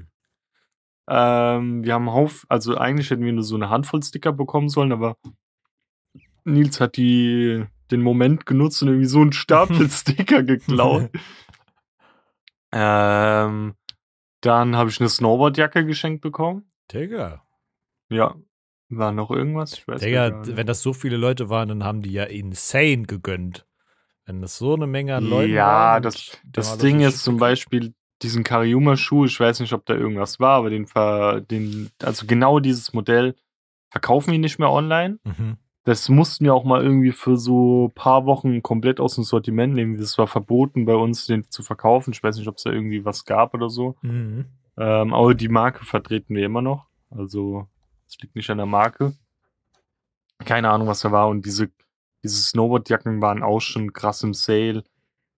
[1.09, 4.91] Ähm, wir haben Hauf, also eigentlich hätten wir nur so eine Handvoll Sticker bekommen sollen,
[4.91, 5.17] aber
[6.43, 11.09] Nils hat die den Moment genutzt und irgendwie so einen Stapel Sticker geklaut.
[12.73, 13.75] ähm,
[14.41, 16.71] dann habe ich eine Snowboardjacke geschenkt bekommen.
[16.91, 17.43] Digga.
[18.09, 18.35] Ja.
[18.89, 19.73] War noch irgendwas?
[19.73, 23.65] Ich weiß Digga, wenn das so viele Leute waren, dann haben die ja insane gegönnt.
[24.25, 28.43] Wenn das so eine Menge an Leuten Ja, das- Das Ding ist zum Beispiel diesen
[28.43, 30.87] Kariuma-Schuh, ich weiß nicht, ob da irgendwas war, aber den,
[31.51, 33.35] den, also genau dieses Modell
[33.89, 35.19] verkaufen wir nicht mehr online.
[35.23, 35.57] Mhm.
[35.87, 39.73] Das mussten wir auch mal irgendwie für so ein paar Wochen komplett aus dem Sortiment
[39.73, 39.97] nehmen.
[39.97, 42.11] Das war verboten bei uns, den zu verkaufen.
[42.11, 43.95] Ich weiß nicht, ob es da irgendwie was gab oder so.
[44.01, 44.47] Mhm.
[44.77, 46.87] Ähm, aber die Marke vertreten wir immer noch.
[47.09, 47.69] Also,
[48.05, 49.13] es liegt nicht an der Marke.
[50.39, 51.29] Keine Ahnung, was da war.
[51.29, 51.69] Und diese,
[52.21, 54.83] diese Snowboardjacken waren auch schon krass im Sale.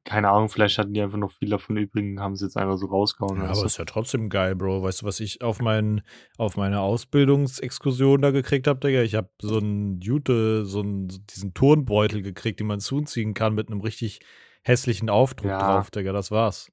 [0.06, 2.78] Keine Ahnung, vielleicht hatten die einfach noch viel davon übrig und haben sie jetzt einfach
[2.78, 3.38] so rausgehauen.
[3.42, 3.66] Ja, aber du?
[3.66, 4.82] ist ja trotzdem geil, Bro.
[4.82, 6.02] Weißt du, was ich auf, mein,
[6.38, 9.02] auf meine Ausbildungsexkursion da gekriegt habe, Digga?
[9.02, 13.70] Ich habe so einen Jute, so einen, diesen Turnbeutel gekriegt, den man zuziehen kann mit
[13.70, 14.20] einem richtig
[14.64, 15.60] hässlichen Aufdruck Ja.
[15.60, 16.12] drauf, Digga.
[16.12, 16.72] Das war's.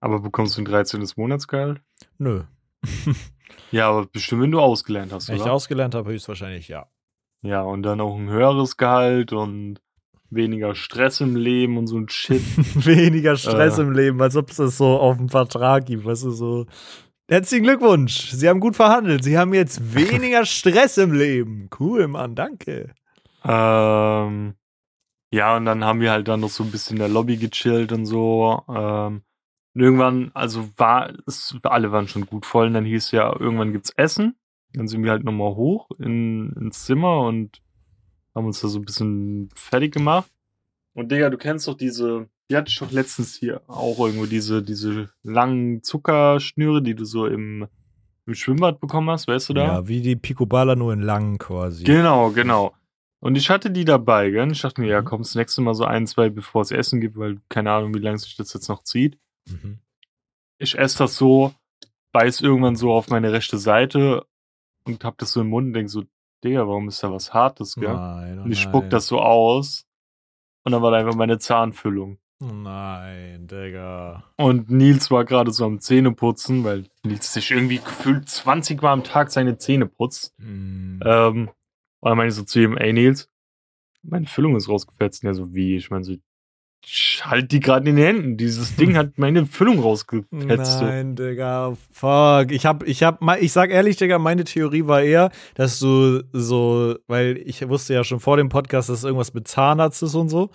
[0.00, 1.06] aber bekommst du ein 13.
[1.16, 1.80] Monatsgehalt?
[2.18, 2.44] Nö.
[3.70, 6.88] Ja, aber bestimmt, wenn du ausgelernt hast, Wenn ich ausgelernt habe, höchstwahrscheinlich ja.
[7.42, 9.80] Ja, und dann auch ein höheres Gehalt und
[10.34, 12.42] weniger Stress im Leben und so ein Shit.
[12.86, 13.82] Weniger Stress Äh.
[13.82, 16.66] im Leben, als ob es das so auf dem Vertrag gibt, weißt du, so.
[17.28, 18.30] Herzlichen Glückwunsch.
[18.30, 19.24] Sie haben gut verhandelt.
[19.24, 21.70] Sie haben jetzt weniger Stress im Leben.
[21.78, 22.94] Cool, Mann, danke.
[23.44, 24.54] Ähm,
[25.32, 27.92] ja, und dann haben wir halt dann noch so ein bisschen in der Lobby gechillt
[27.92, 28.62] und so.
[28.68, 29.22] Ähm,
[29.74, 32.66] und irgendwann, also war es, alle waren schon gut voll.
[32.66, 34.34] Und dann hieß ja, irgendwann gibt's Essen.
[34.74, 37.61] Dann sind wir halt nochmal hoch in, ins Zimmer und
[38.34, 40.30] haben uns da so ein bisschen fertig gemacht.
[40.94, 44.62] Und Digga, du kennst doch diese, die hatte ich doch letztens hier auch irgendwo, diese,
[44.62, 47.66] diese langen Zuckerschnüre, die du so im,
[48.26, 49.64] im Schwimmbad bekommen hast, weißt du da?
[49.64, 51.84] Ja, wie die Picoballa nur in lang quasi.
[51.84, 52.74] Genau, genau.
[53.20, 54.50] Und ich hatte die dabei, gell?
[54.50, 55.04] Ich dachte mir, ja, Mhm.
[55.06, 58.00] komm, das nächste Mal so ein, zwei, bevor es Essen gibt, weil keine Ahnung, wie
[58.00, 59.16] lange sich das jetzt noch zieht.
[59.48, 59.78] Mhm.
[60.58, 61.54] Ich esse das so,
[62.12, 64.26] beiß irgendwann so auf meine rechte Seite
[64.84, 66.02] und hab das so im Mund und denk so,
[66.44, 67.92] Digga, warum ist da was Hartes, gell?
[67.92, 68.72] Nein, oh und ich nein.
[68.72, 69.86] spuck das so aus
[70.64, 72.18] und dann war da einfach meine Zahnfüllung.
[72.42, 74.24] Oh nein, Digga.
[74.36, 79.04] Und Nils war gerade so am Zähneputzen, weil Nils sich irgendwie gefühlt 20 Mal am
[79.04, 80.34] Tag seine Zähne putzt.
[80.38, 81.00] Mhm.
[81.04, 81.50] Ähm,
[82.00, 83.28] und dann meine ich so zu ihm, ey Nils,
[84.02, 85.22] meine Füllung ist rausgefetzt.
[85.22, 85.76] Und er so, wie?
[85.76, 86.16] Ich meine so,
[87.22, 88.36] halt die gerade in den Händen.
[88.36, 90.78] Dieses Ding hat meine Füllung rausgefetzt.
[90.78, 90.84] so.
[90.84, 92.50] Nein, Digga, fuck.
[92.50, 96.96] Ich hab, ich hab, ich sag ehrlich, Digga, meine Theorie war eher, dass du so,
[97.06, 100.50] weil ich wusste ja schon vor dem Podcast, dass irgendwas mit Zahnarzt ist und so.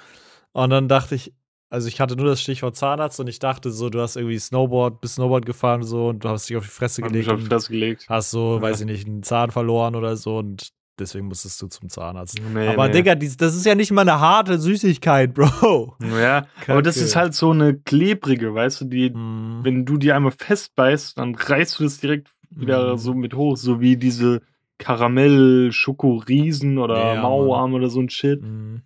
[0.53, 1.33] Und dann dachte ich,
[1.69, 5.01] also ich hatte nur das Stichwort Zahnarzt und ich dachte so, du hast irgendwie Snowboard,
[5.01, 7.31] bist Snowboard gefahren und so und du hast dich auf die Fresse Hab mich gelegt
[7.31, 8.05] auf die Fresse gelegt.
[8.07, 11.89] hast so, weiß ich nicht, einen Zahn verloren oder so und deswegen musstest du zum
[11.89, 12.39] Zahnarzt.
[12.53, 12.93] Nee, Aber nee.
[12.93, 15.95] Digga, das ist ja nicht mal eine harte Süßigkeit, Bro.
[16.01, 17.05] Ja, aber das Kacke.
[17.05, 19.59] ist halt so eine klebrige, weißt du, die, Mhm.
[19.63, 22.97] wenn du die einmal festbeißt, dann reißt du das direkt wieder Mhm.
[22.97, 24.41] so mit hoch, so wie diese
[24.79, 28.41] Karamell-Schoko-Riesen oder Ja, Mauarm oder so ein Shit.
[28.41, 28.81] Mhm.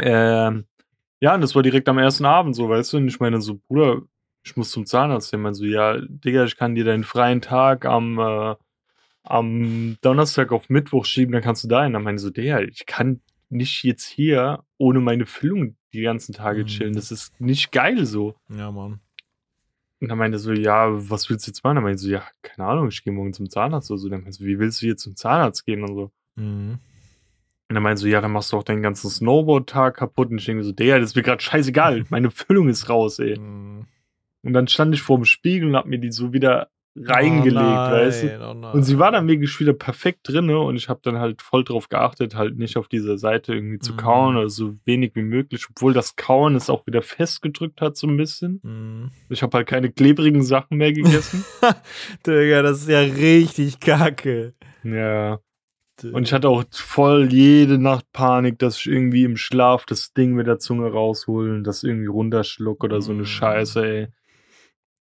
[0.00, 0.64] Ähm,
[1.20, 2.96] ja, und das war direkt am ersten Abend so, weißt du?
[2.98, 4.02] Und ich meine so, Bruder,
[4.44, 5.32] ich muss zum Zahnarzt.
[5.32, 8.54] Der meinte so, ja, Digga, ich kann dir deinen freien Tag am, äh,
[9.30, 11.92] am Donnerstag auf Mittwoch schieben, dann kannst du da hin.
[11.92, 16.34] Dann meinte ich so, Digga, ich kann nicht jetzt hier ohne meine Füllung die ganzen
[16.34, 16.66] Tage Mhm.
[16.66, 16.94] chillen.
[16.94, 18.34] Das ist nicht geil so.
[18.50, 19.00] Ja, Mann.
[20.00, 21.76] Und dann meinte er so, ja, was willst du jetzt machen?
[21.76, 24.08] Dann meinte ich so, ja, keine Ahnung, ich gehe morgen zum Zahnarzt oder so.
[24.08, 26.10] Dann meinte so, wie willst du jetzt zum Zahnarzt gehen und so?
[26.36, 26.78] Mhm.
[27.70, 30.30] Und dann meinte so, ja, dann machst du auch deinen ganzen Snowboard-Tag kaputt.
[30.30, 32.04] Und ich denke so, der, das ist mir gerade scheißegal.
[32.10, 33.38] Meine Füllung ist raus, ey.
[33.38, 33.86] Mhm.
[34.42, 37.60] Und dann stand ich vor dem Spiegel und hab mir die so wieder reingelegt, oh
[37.60, 38.40] nein, weißt du?
[38.64, 38.70] Oh.
[38.72, 41.88] Und sie war dann wirklich wieder perfekt drinne und ich habe dann halt voll drauf
[41.88, 43.96] geachtet, halt nicht auf dieser Seite irgendwie zu Mhm.
[43.98, 48.06] kauen oder so wenig wie möglich, obwohl das Kauen es auch wieder festgedrückt hat so
[48.06, 48.60] ein bisschen.
[48.62, 49.10] Mhm.
[49.28, 51.44] Ich habe halt keine klebrigen Sachen mehr gegessen.
[52.26, 54.54] Digga, das ist ja richtig kacke.
[54.82, 55.38] ja.
[56.12, 60.32] Und ich hatte auch voll jede Nacht Panik, dass ich irgendwie im Schlaf das Ding
[60.34, 63.26] mit der Zunge rausholen, das irgendwie runterschluck oder so eine Mm.
[63.26, 64.06] Scheiße, ey.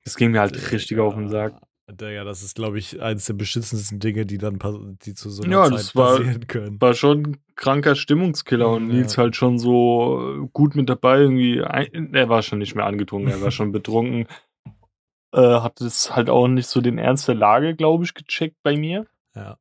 [0.04, 1.52] Das ging mir halt richtig auf den Sack.
[1.88, 4.58] Digga, das ist, glaube ich, eines der beschissensten Dinge, die dann
[5.04, 6.80] die zu so einer Ja, Zeit das war- passieren können.
[6.80, 8.94] War schon ein kranker Stimmungskiller und Ja.
[8.96, 11.58] Nils halt schon so äh, gut mit dabei irgendwie.
[11.58, 14.26] Er war schon nicht mehr angetrunken, er war schon betrunken.
[15.32, 18.76] Äh, hat es halt auch nicht so den Ernst der Lage, glaube ich, gecheckt bei
[18.76, 19.06] mir.
[19.36, 19.58] Ja.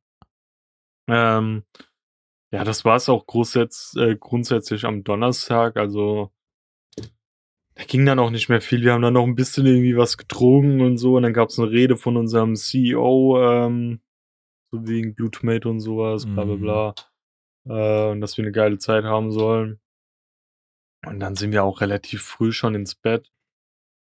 [1.08, 1.62] Ähm,
[2.50, 5.76] ja, das war es auch grundsätz, äh, grundsätzlich am Donnerstag.
[5.76, 6.32] Also
[7.76, 8.82] da ging dann auch nicht mehr viel.
[8.82, 11.16] Wir haben dann noch ein bisschen irgendwie was getrunken und so.
[11.16, 14.00] Und dann gab es eine Rede von unserem CEO, ähm,
[14.72, 16.60] so wegen Blue Tomato und sowas, bla bla Mhm.
[16.60, 16.94] bla.
[17.68, 19.78] Äh, und dass wir eine geile Zeit haben sollen.
[21.06, 23.30] Und dann sind wir auch relativ früh schon ins Bett,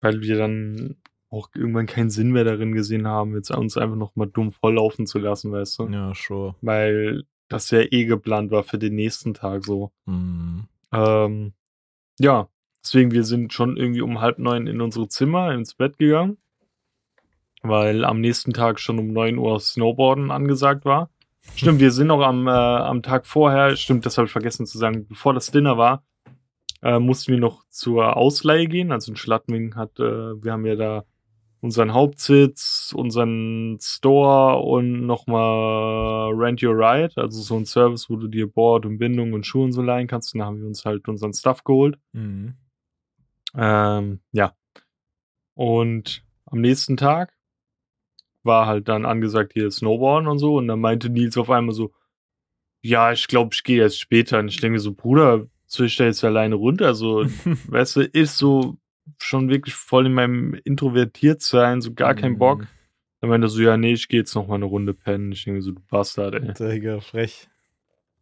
[0.01, 0.97] weil wir dann
[1.31, 5.07] auch irgendwann keinen Sinn mehr darin gesehen haben, jetzt uns einfach noch mal dumm volllaufen
[5.07, 5.89] zu lassen, weißt du?
[5.89, 6.55] Ja, sure.
[6.61, 9.91] Weil das ja eh geplant war für den nächsten Tag so.
[10.07, 10.69] Mhm.
[10.93, 11.53] Ähm,
[12.21, 12.49] ja,
[12.85, 16.39] deswegen, wir sind schon irgendwie um halb neun in unsere Zimmer ins Bett gegangen,
[17.63, 21.11] weil am nächsten Tag schon um neun Uhr Snowboarden angesagt war.
[21.57, 24.79] Stimmt, wir sind noch am, äh, am Tag vorher, stimmt, das habe ich vergessen zu
[24.79, 26.03] sagen, bevor das Dinner war,
[26.83, 28.93] äh, mussten wir noch zur Ausleihe gehen.
[28.93, 31.05] Also in Schladming hat, äh, wir haben ja da
[31.61, 38.29] unseren Hauptsitz, unseren Store und nochmal Rent Your Ride, also so ein Service, wo du
[38.29, 40.35] dir Board und Bindung und Schuhe und so leihen kannst.
[40.35, 41.99] Und da haben wir uns halt unseren Stuff geholt.
[42.13, 42.55] Mhm.
[43.57, 44.55] Ähm, ja.
[45.55, 47.33] Und am nächsten Tag
[48.43, 50.57] war halt dann angesagt, hier Snowboarden und so.
[50.57, 51.93] Und dann meinte Nils auf einmal so,
[52.83, 54.39] ja, ich glaube, ich gehe jetzt später.
[54.39, 55.47] Und ich denke so, Bruder,
[55.83, 56.95] ich da jetzt alleine runter?
[56.95, 57.25] So,
[57.69, 58.77] weißt du, ist so
[59.21, 62.61] schon wirklich voll in meinem introvertiert sein, so gar kein Bock.
[62.61, 62.69] Mhm.
[63.21, 65.33] Dann meinte er so, ja, nee, ich gehe jetzt noch mal eine Runde pennen.
[65.33, 66.53] Ich denke so, du Bastard, ey.
[66.53, 67.49] Digga, frech.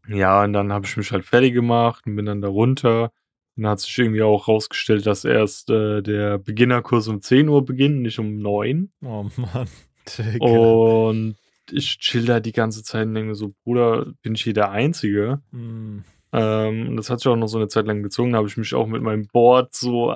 [0.09, 3.13] Ja, und dann habe ich mich halt fertig gemacht und bin dann da runter.
[3.57, 7.65] Und dann hat sich irgendwie auch rausgestellt, dass erst äh, der Beginnerkurs um 10 Uhr
[7.65, 8.91] beginnt, nicht um 9.
[9.03, 9.69] Oh Mann.
[10.19, 10.45] Digga.
[10.47, 11.37] Und
[11.71, 15.43] ich chill da die ganze Zeit und denke so, Bruder, bin ich hier der Einzige?
[15.51, 16.05] Mhm.
[16.33, 18.33] Ähm, und das hat sich auch noch so eine Zeit lang gezogen.
[18.33, 20.13] Da habe ich mich auch mit meinem Board so,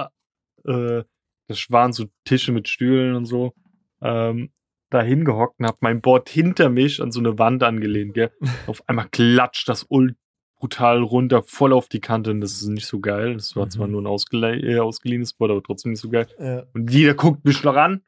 [0.64, 1.04] äh,
[1.48, 3.52] das waren so Tische mit Stühlen und so,
[4.00, 4.50] ähm,
[4.90, 8.30] da hingehockt und habe mein Board hinter mich an so eine Wand angelehnt, gell?
[8.66, 10.16] Auf einmal klatscht das ult
[10.58, 13.34] brutal runter, voll auf die Kante und das ist nicht so geil.
[13.34, 13.70] Das war Mhm.
[13.70, 16.26] zwar nur ein ausgele äh, ausgeliehenes Board, aber trotzdem nicht so geil.
[16.38, 16.64] Ja.
[16.72, 18.00] Und jeder guckt mich noch an.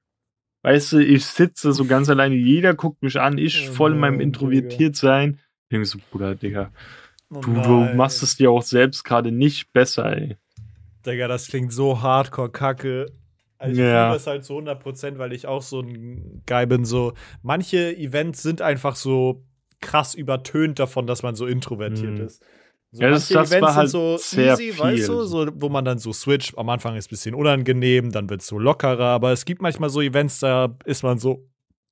[0.62, 3.98] Weißt du, ich sitze so ganz alleine, jeder guckt mich an, ich Oh voll in
[4.00, 5.38] meinem introvertiert sein.
[5.64, 6.72] Ich denke so, Bruder, Digga,
[7.30, 10.37] Oh du, du machst es dir auch selbst gerade nicht besser, ey.
[11.06, 13.12] Digga, das klingt so hardcore kacke.
[13.58, 14.04] Also ich Ja.
[14.06, 16.84] fühle das halt so 100%, weil ich auch so ein Guy bin.
[16.84, 19.44] So, manche Events sind einfach so
[19.81, 22.25] krass übertönt davon, dass man so introvertiert Mhm.
[22.27, 22.43] ist.
[22.91, 24.79] So, Ja, das- das war halt so sehr easy, viel.
[24.79, 26.57] weißt du, so, wo man dann so switcht.
[26.57, 29.61] Am Anfang ist es ein bisschen unangenehm, dann wird es so lockerer, aber es gibt
[29.61, 31.47] manchmal so Events, da ist man so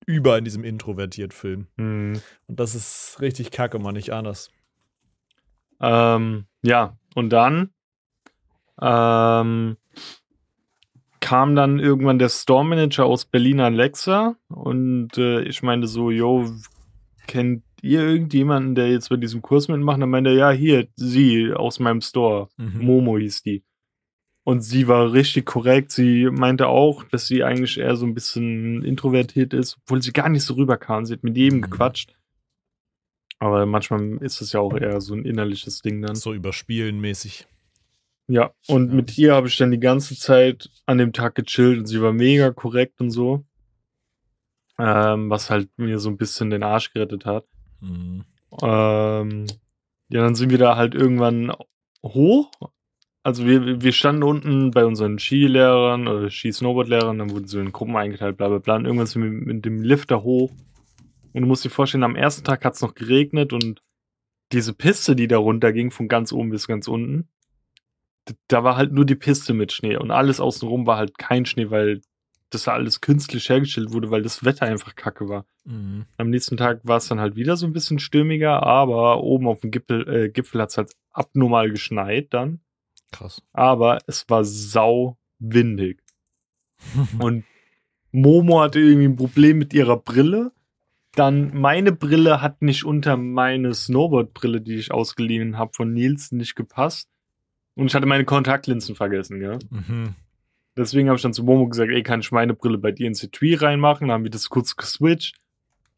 [0.06, 1.66] über in diesem introvertiert Film.
[1.76, 2.20] Hm.
[2.46, 4.50] Und das ist richtig kacke, man, nicht anders.
[5.80, 7.70] Ähm, ja, und dann
[8.80, 9.76] ähm,
[11.20, 16.50] kam dann irgendwann der Store Manager aus Berlin, Alexa, und äh, ich meinte so, yo,
[17.26, 20.00] kennt ihr irgendjemanden, der jetzt bei diesem Kurs mitmacht?
[20.00, 22.48] Dann meinte er, ja, hier, sie aus meinem Store.
[22.56, 22.78] Mhm.
[22.84, 23.64] Momo hieß die.
[24.44, 25.90] Und sie war richtig korrekt.
[25.90, 30.28] Sie meinte auch, dass sie eigentlich eher so ein bisschen introvertiert ist, obwohl sie gar
[30.28, 31.04] nicht so rüberkam.
[31.04, 31.62] Sie hat mit jedem Mhm.
[31.62, 32.14] gequatscht.
[33.38, 36.14] Aber manchmal ist es ja auch eher so ein innerliches Ding dann.
[36.16, 37.46] So überspielen mäßig.
[38.28, 41.86] Ja, und mit ihr habe ich dann die ganze Zeit an dem Tag gechillt und
[41.86, 43.44] sie war mega korrekt und so.
[44.78, 47.46] Ähm, was halt mir so ein bisschen den Arsch gerettet hat.
[47.80, 48.24] Mhm.
[48.62, 49.46] Ähm,
[50.08, 51.52] ja, dann sind wir da halt irgendwann
[52.02, 52.50] hoch.
[53.22, 57.96] Also wir, wir standen unten bei unseren Skilehrern oder Ski-Snowboard-Lehrern, dann wurden so in Gruppen
[57.96, 58.76] eingeteilt, bla bla bla.
[58.76, 60.52] Und irgendwann sind wir mit dem Lifter hoch.
[61.32, 63.82] Und du musst dir vorstellen, am ersten Tag hat es noch geregnet und
[64.52, 67.28] diese Piste, die da runter ging, von ganz oben bis ganz unten,
[68.48, 71.70] da war halt nur die Piste mit Schnee und alles außenrum war halt kein Schnee,
[71.70, 72.00] weil
[72.50, 75.46] das da alles künstlich hergestellt wurde, weil das Wetter einfach kacke war.
[75.64, 76.06] Mhm.
[76.16, 79.60] Am nächsten Tag war es dann halt wieder so ein bisschen stürmiger, aber oben auf
[79.60, 82.60] dem Gipfel, äh, Gipfel hat es halt abnormal geschneit dann.
[83.12, 83.42] Krass.
[83.52, 86.02] Aber es war sau windig.
[87.18, 87.44] Und
[88.12, 90.52] Momo hatte irgendwie ein Problem mit ihrer Brille.
[91.14, 96.54] Dann meine Brille hat nicht unter meine Snowboard-Brille, die ich ausgeliehen habe von Nils, nicht
[96.54, 97.08] gepasst.
[97.74, 99.58] Und ich hatte meine Kontaktlinsen vergessen, ja.
[99.70, 100.14] Mhm.
[100.76, 103.22] Deswegen habe ich dann zu Momo gesagt, ey, kann ich meine Brille bei dir ins
[103.22, 104.08] Etui reinmachen?
[104.08, 105.36] Dann haben wir das kurz geswitcht.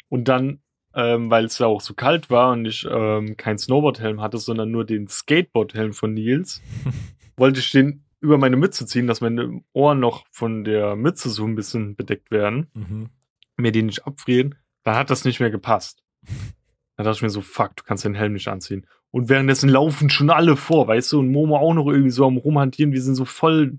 [0.08, 0.60] Und dann,
[0.94, 4.70] ähm, weil es ja auch so kalt war und ich ähm, keinen Snowboardhelm hatte, sondern
[4.70, 6.62] nur den Skateboardhelm von Nils,
[7.36, 11.44] wollte ich den über meine Mütze ziehen, dass meine Ohren noch von der Mütze so
[11.44, 13.10] ein bisschen bedeckt werden, Mhm.
[13.56, 14.54] mir die nicht abfrieren.
[14.84, 16.02] Dann hat das nicht mehr gepasst.
[16.96, 18.86] Dann dachte ich mir so, fuck, du kannst den Helm nicht anziehen.
[19.10, 22.38] Und währenddessen laufen schon alle vor, weißt du, und Momo auch noch irgendwie so am
[22.38, 22.92] Rumhantieren.
[22.92, 23.78] Wir sind so voll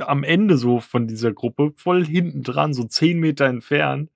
[0.00, 4.10] am Ende so von dieser Gruppe, voll hinten dran, so zehn Meter entfernt.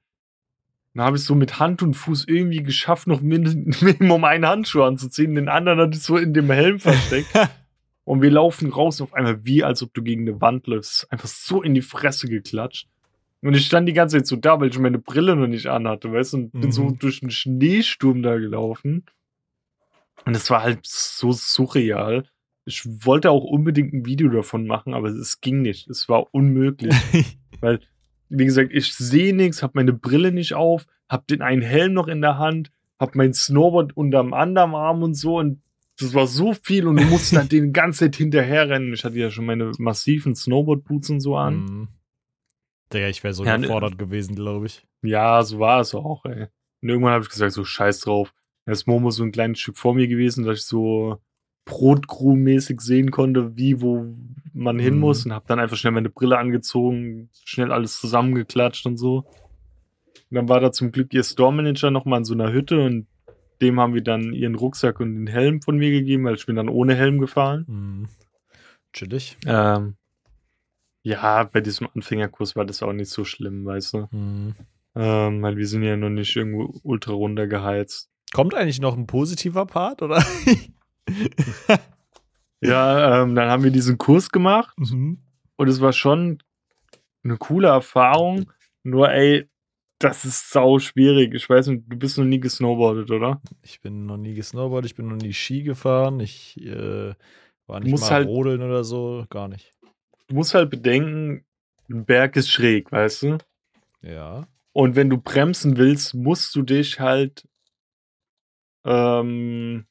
[0.94, 4.82] Dann habe ich so mit Hand und Fuß irgendwie geschafft, noch min- Minimum einen Handschuh
[4.82, 5.34] anzuziehen.
[5.34, 7.28] Den anderen hatte ich so in dem Helm versteckt.
[8.04, 11.10] und wir laufen raus und auf einmal wie, als ob du gegen eine Wand läufst.
[11.10, 12.88] Einfach so in die Fresse geklatscht.
[13.40, 16.12] Und ich stand die ganze Zeit so da, weil ich meine Brille noch nicht anhatte,
[16.12, 16.98] weißt du, und bin so Mhm.
[16.98, 19.04] durch den Schneesturm da gelaufen.
[20.24, 22.24] Und es war halt so surreal.
[22.64, 25.88] Ich wollte auch unbedingt ein Video davon machen, aber es ging nicht.
[25.88, 26.94] Es war unmöglich.
[27.60, 27.80] weil
[28.28, 32.08] wie gesagt, ich sehe nichts, habe meine Brille nicht auf, habe den einen Helm noch
[32.08, 35.60] in der Hand, habe mein Snowboard unterm anderen Arm und so und
[35.98, 38.94] das war so viel und du musst dann den ganze Zeit hinterherrennen.
[38.94, 41.54] Ich hatte ja schon meine massiven Snowboard-Boots und so an.
[41.56, 41.88] Mhm.
[42.92, 44.82] Digga, ich wäre so Ja, ne- gefordert gewesen, glaube ich.
[45.02, 46.46] Ja, so war es auch, ey.
[46.80, 48.32] Und irgendwann habe ich gesagt, so scheiß drauf.
[48.64, 51.18] Da ist Momo so ein kleines Stück vor mir gewesen, dass ich so
[51.66, 54.14] Brotcrew-mäßig sehen konnte, wie, wo
[54.52, 55.00] man hin Mhm.
[55.00, 59.18] muss und habe dann einfach schnell meine Brille angezogen, schnell alles zusammengeklatscht und so.
[60.30, 63.06] Und dann war da zum Glück ihr Store-Manager nochmal in so einer Hütte und
[63.60, 66.56] dem haben wir dann ihren Rucksack und den Helm von mir gegeben, weil ich bin
[66.56, 67.64] dann ohne Helm gefahren.
[67.68, 68.08] Mhm.
[68.92, 69.36] Chillig.
[69.46, 69.94] Ähm,
[71.02, 74.08] ja, bei diesem Anfängerkurs war das auch nicht so schlimm, weißt du.
[74.10, 74.54] Mhm.
[74.94, 78.10] Ähm, weil wir sind ja noch nicht irgendwo ultra runtergeheizt.
[78.34, 80.22] Kommt eigentlich noch ein positiver Part, oder?
[82.62, 85.18] Ja, ähm, dann haben wir diesen Kurs gemacht mhm.
[85.56, 86.38] und es war schon
[87.24, 88.52] eine coole Erfahrung.
[88.84, 89.48] Nur, ey,
[89.98, 91.34] das ist sau schwierig.
[91.34, 93.40] Ich weiß nicht, du bist noch nie gesnowboardet, oder?
[93.62, 97.14] Ich bin noch nie gesnowboardet, ich bin noch nie Ski gefahren, ich äh,
[97.66, 99.72] war nicht mal halt- rodeln oder so, gar nicht.
[100.28, 101.44] Du musst halt bedenken,
[101.90, 103.38] ein Berg ist schräg, weißt du?
[104.02, 104.46] Ja.
[104.72, 107.46] Und wenn du bremsen willst, musst du dich halt
[108.84, 109.86] ähm,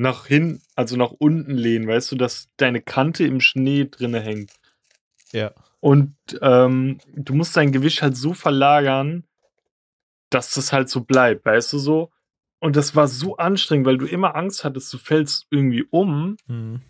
[0.00, 4.52] nach hin, also nach unten lehnen, weißt du, dass deine Kante im Schnee drinne hängt.
[5.30, 5.52] Ja.
[5.80, 9.24] Und ähm, du musst dein Gewicht halt so verlagern,
[10.30, 12.10] dass das halt so bleibt, weißt du so?
[12.60, 16.36] Und das war so anstrengend, weil du immer Angst hattest, du fällst irgendwie um.
[16.46, 16.80] Mhm.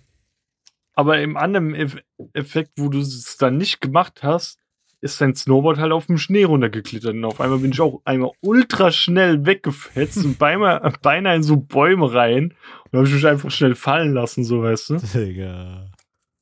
[0.94, 1.96] Aber im anderen Eff
[2.32, 4.58] Effekt, wo du es dann nicht gemacht hast,
[5.02, 7.14] ist dein Snowboard halt auf dem Schnee runtergeklettert.
[7.14, 11.56] Und auf einmal bin ich auch einmal ultra schnell weggefetzt und beinahe, beinahe in so
[11.56, 12.54] Bäume rein.
[12.90, 14.96] Und habe ich mich einfach schnell fallen lassen, so weißt du.
[15.14, 15.90] Digga.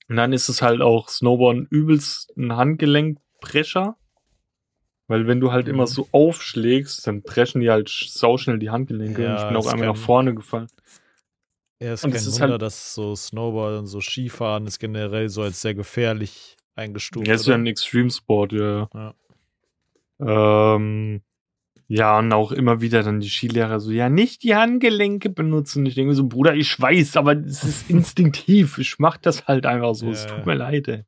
[0.08, 3.96] Und dann ist es halt auch Snowboarden übelst ein Handgelenkbrecher.
[5.06, 5.74] Weil wenn du halt Mhm.
[5.74, 9.22] immer so aufschlägst, dann brechen die halt sauschnell die Handgelenke.
[9.22, 10.66] Ja, und ich bin auch einmal nach vorne gefallen.
[11.80, 14.78] Ja, ist Und kein es ist Wunder, halt- dass so Snowboard und so Skifahren ist
[14.80, 17.26] generell so als sehr gefährlich eingestuft.
[17.26, 17.62] Ja, ist ja oder?
[17.62, 18.88] ein Extreme-Sport, ja.
[18.94, 20.74] Ja.
[20.76, 21.22] Ähm,
[21.86, 25.86] ja, und auch immer wieder dann die Skilehrer so, ja, nicht die Handgelenke benutzen.
[25.86, 28.78] Ich denke mir so, Bruder, ich weiß, aber es ist instinktiv.
[28.78, 30.10] Ich mach das halt einfach so.
[30.10, 30.44] Es Ja, tut ja.
[30.46, 31.04] mir leid, ey.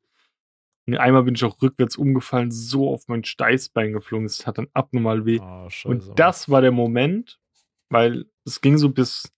[0.87, 4.25] Und einmal bin ich auch rückwärts umgefallen, so auf mein Steißbein geflogen.
[4.25, 5.39] Es hat dann abnormal weh.
[5.39, 5.67] Oh.
[5.85, 7.39] Und das war der Moment,
[7.89, 9.31] weil es ging so bis,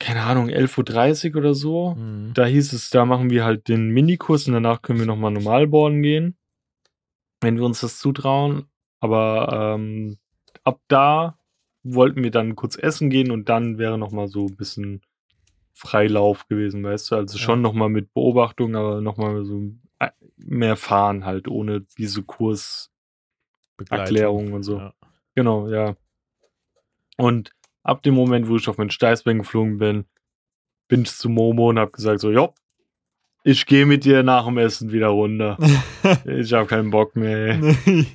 [0.00, 1.94] keine Ahnung, 11.30 Uhr oder so.
[1.94, 2.32] Mhm.
[2.34, 5.68] Da hieß es, da machen wir halt den Minikurs und danach können wir nochmal normal
[5.68, 6.36] boarden gehen,
[7.40, 8.64] wenn wir uns das zutrauen.
[8.98, 10.18] Aber ähm,
[10.64, 11.38] ab da
[11.82, 15.02] wollten wir dann kurz essen gehen und dann wäre nochmal so ein bisschen
[15.72, 17.16] Freilauf gewesen, weißt du?
[17.16, 17.44] Also Ja.
[17.44, 19.62] schon nochmal mit Beobachtung, aber nochmal so
[20.36, 24.78] mehr fahren halt, ohne diese Kurserklärung und so.
[24.78, 24.94] Ja.
[25.34, 25.94] Genau, ja.
[27.16, 27.50] Und
[27.82, 30.04] ab dem Moment, wo ich auf mein Steißbein geflogen bin,
[30.88, 32.54] bin ich zu Momo und hab gesagt so, jo,
[33.44, 35.56] ich gehe mit dir nach dem Essen wieder runter.
[36.26, 37.60] ich habe keinen Bock mehr.
[37.86, 38.06] Ey.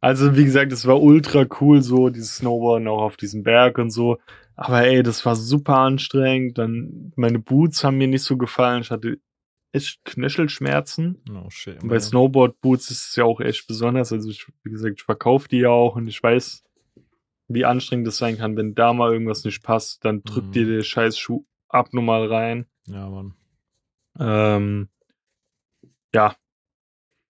[0.00, 3.90] Also wie gesagt, es war ultra cool so, dieses Snowboarden auch auf diesem Berg und
[3.90, 4.18] so.
[4.54, 6.58] Aber ey, das war super anstrengend.
[6.58, 8.82] Dann meine Boots haben mir nicht so gefallen.
[8.82, 9.18] Ich hatte
[9.72, 11.22] echt Knöchelschmerzen.
[11.48, 11.82] shit.
[11.82, 12.00] Und bei man.
[12.00, 14.12] Snowboard-Boots ist es ja auch echt besonders.
[14.12, 16.64] Also, ich, wie gesagt, ich verkaufe die ja auch und ich weiß,
[17.48, 20.52] wie anstrengend das sein kann, wenn da mal irgendwas nicht passt, dann drückt Mhm.
[20.52, 22.66] dir der scheiß Schuh abnormal rein.
[22.86, 23.34] Ja, Mann.
[24.18, 24.88] Ähm,
[26.14, 26.36] ja.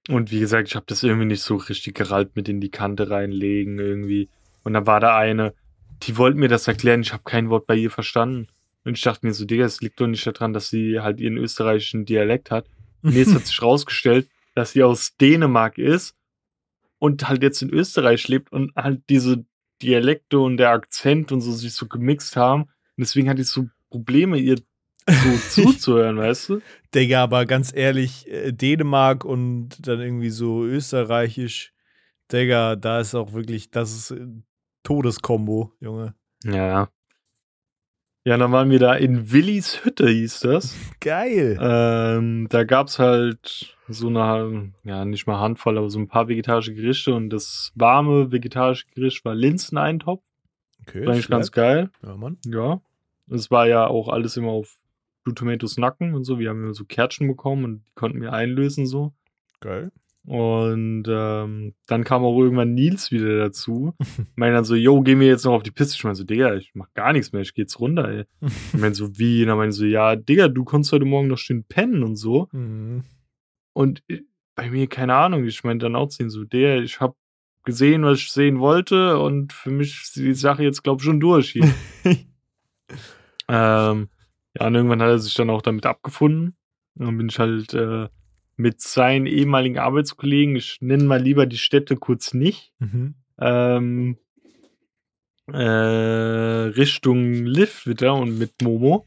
[0.09, 3.11] Und wie gesagt, ich habe das irgendwie nicht so richtig gerallt mit in die Kante
[3.11, 4.29] reinlegen irgendwie.
[4.64, 5.55] Und dann war da eine,
[6.05, 8.49] die wollte mir das erklären, ich habe kein Wort bei ihr verstanden.
[8.85, 11.37] Und ich dachte mir so, Digga, es liegt doch nicht daran, dass sie halt ihren
[11.37, 12.66] österreichischen Dialekt hat.
[13.03, 16.16] Nee, es hat sich rausgestellt, dass sie aus Dänemark ist
[16.99, 19.45] und halt jetzt in Österreich lebt und halt diese
[19.83, 22.62] Dialekte und der Akzent und so sich so gemixt haben.
[22.62, 24.59] Und deswegen hatte ich so Probleme, ihr
[25.07, 26.61] so zuzuhören, weißt du?
[26.95, 31.72] Digga, aber ganz ehrlich, äh, Dänemark und dann irgendwie so österreichisch,
[32.33, 34.26] Digga, da ist auch wirklich, das ist äh,
[34.83, 36.14] Todeskombo, Junge.
[36.45, 36.89] Ja.
[38.29, 40.76] Ja, dann waren wir da in Willis Hütte, hieß das.
[41.01, 41.59] Geil.
[41.59, 46.74] Ähm, da gab's halt so eine, ja, nicht mal Handvoll, aber so ein paar vegetarische
[46.74, 50.22] Gerichte und das warme vegetarische Gericht war Linseneintopf.
[50.83, 51.89] Okay, War eigentlich ganz geil.
[52.03, 52.37] Ja, Mann.
[52.45, 52.83] Ja.
[53.31, 54.76] Es war ja auch alles immer auf
[55.24, 56.39] Blue Tomatoes Nacken und so.
[56.39, 59.14] Wir haben immer so Kärtchen bekommen und die konnten wir einlösen so.
[59.61, 59.91] Geil.
[60.29, 63.95] Und ähm, dann kam auch irgendwann Nils wieder dazu.
[64.37, 65.95] Meint dann so, yo, gehen wir jetzt noch auf die Piste.
[65.95, 68.24] Ich meine so, Digga, ich mach gar nichts mehr, ich geh jetzt runter, ey.
[68.74, 69.41] Ich meine so, wie?
[69.43, 72.49] Und dann meinte so, ja, Digga, du konntest heute Morgen noch schön pennen und so.
[72.53, 73.05] Mhm.
[73.72, 74.03] Und
[74.55, 75.45] bei mir keine Ahnung.
[75.45, 77.14] Ich meine dann auch sehen so der, ich habe
[77.64, 81.20] gesehen, was ich sehen wollte und für mich ist die Sache jetzt glaube ich schon
[81.20, 81.72] durch hier.
[83.49, 84.09] ähm,
[84.59, 86.57] ja, und irgendwann hat er sich dann auch damit abgefunden.
[86.99, 88.09] Und dann bin ich halt äh,
[88.59, 93.15] mit seinen ehemaligen Arbeitskollegen, ich nenne mal lieber die Städte kurz nicht, Mhm.
[93.41, 94.19] ähm,
[95.47, 99.07] äh, Richtung Lift wieder und mit Momo.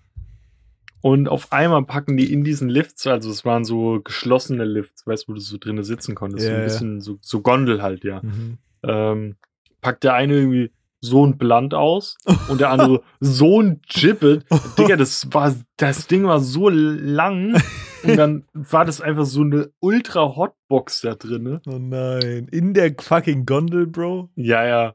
[1.01, 5.23] Und auf einmal packen die in diesen Lifts, also es waren so geschlossene Lifts, weißt
[5.27, 8.03] du, wo du so drinnen sitzen konntest, so Ja, ein bisschen so, so Gondel halt,
[8.03, 8.21] ja.
[8.21, 8.57] Mhm.
[8.83, 9.35] Ähm,
[9.81, 10.71] packt der eine irgendwie
[11.01, 14.45] so ein Blunt aus und der andere so ein Gibbet.
[14.77, 17.55] Digga, das war, das Ding war so lang
[18.03, 21.61] und dann war das einfach so eine ultra Hotbox da drinne.
[21.67, 22.47] Oh nein.
[22.51, 24.29] In der fucking Gondel, Bro.
[24.35, 24.93] Ja, ja.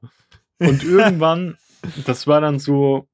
[0.58, 1.56] Und irgendwann,
[2.06, 3.08] das war dann so,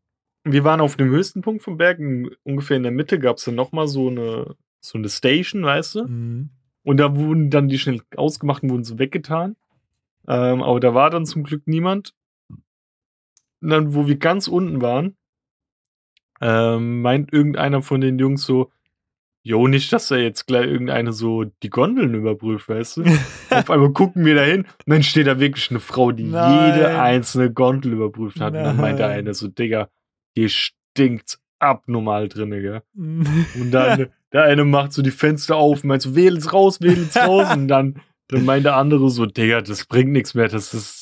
[0.44, 1.98] wir waren auf dem höchsten Punkt vom Berg,
[2.44, 6.04] ungefähr in der Mitte gab es dann nochmal so eine, so eine Station, weißt du?
[6.04, 6.50] Mhm.
[6.84, 9.56] Und da wurden dann die schnell ausgemacht und wurden so weggetan.
[10.26, 12.14] Ähm, aber da war dann zum Glück niemand.
[13.62, 15.16] Und dann, wo wir ganz unten waren,
[16.40, 18.70] ähm, meint irgendeiner von den Jungs so,
[19.44, 23.04] Jo, nicht, dass da jetzt gleich irgendeine so die Gondeln überprüft, weißt du?
[23.50, 26.74] Auf einmal gucken wir da hin und dann steht da wirklich eine Frau, die Nein.
[26.74, 28.54] jede einzelne Gondel überprüft hat.
[28.54, 29.18] Und dann meint der Nein.
[29.18, 29.88] eine so, Digga,
[30.36, 32.82] hier stinkt's abnormal drinne, gell?
[32.94, 37.16] Und dann der eine macht so die Fenster auf und meint so, wähl's raus, wähl's
[37.16, 37.52] raus.
[37.54, 40.48] Und dann, dann meint der andere so, Digga, das bringt nichts mehr.
[40.48, 41.01] Das ist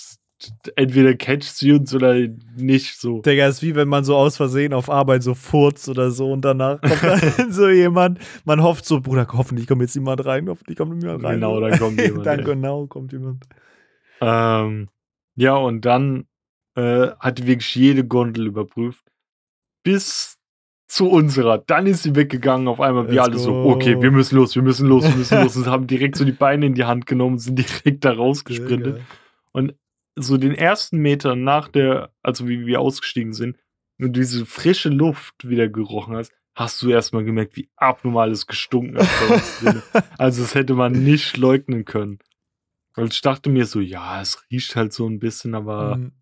[0.76, 2.14] entweder catcht sie uns oder
[2.56, 3.20] nicht so.
[3.20, 6.42] Digga, ist wie wenn man so aus Versehen auf Arbeit so furzt oder so und
[6.42, 8.18] danach kommt dann so jemand.
[8.44, 11.34] Man hofft so, Bruder, hoffentlich kommt jetzt jemand rein, hoffentlich kommt niemand rein.
[11.34, 12.44] Genau, dann kommt jemand, dann ey.
[12.44, 13.44] genau kommt jemand.
[14.20, 14.88] Ähm,
[15.36, 16.26] ja, und dann
[16.74, 19.04] äh, hat wirklich jede Gondel überprüft.
[19.82, 20.38] Bis
[20.90, 21.58] zu unserer.
[21.58, 22.66] Dann ist sie weggegangen.
[22.66, 23.72] Auf einmal wir Let's alle so, go.
[23.72, 25.56] okay, wir müssen los, wir müssen los, wir müssen los.
[25.56, 28.96] Und haben direkt so die Beine in die Hand genommen, sind direkt da rausgesprintet.
[28.96, 29.04] Digga.
[30.16, 33.56] So den ersten Meter nach der, also wie wir ausgestiegen sind,
[33.98, 38.98] und diese frische Luft wieder gerochen hast, hast du erstmal gemerkt, wie abnormal es gestunken
[38.98, 39.08] hat.
[40.18, 42.18] Also das hätte man nicht leugnen können.
[42.96, 46.12] Und ich dachte mir so, ja, es riecht halt so ein bisschen, aber Mhm.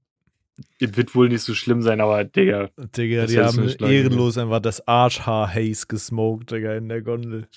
[0.80, 4.86] es wird wohl nicht so schlimm sein, aber Digga, Digga, die haben ehrenlos einfach das
[4.86, 7.48] Arschhaar-Haze gesmoked, Digga, in der Gondel.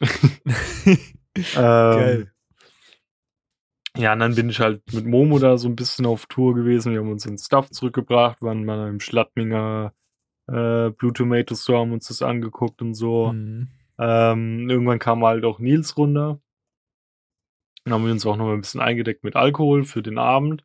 [1.54, 2.32] Geil.
[3.96, 6.92] Ja, und dann bin ich halt mit Momo da so ein bisschen auf Tour gewesen.
[6.92, 9.92] Wir haben uns den Stuff zurückgebracht, waren mal im Schladminger
[10.48, 13.32] äh, Blue Tomato Store, haben uns das angeguckt und so.
[13.32, 13.68] Mhm.
[13.98, 16.40] Ähm, irgendwann kam halt auch Nils runter.
[17.84, 20.64] Dann haben wir uns auch noch mal ein bisschen eingedeckt mit Alkohol für den Abend.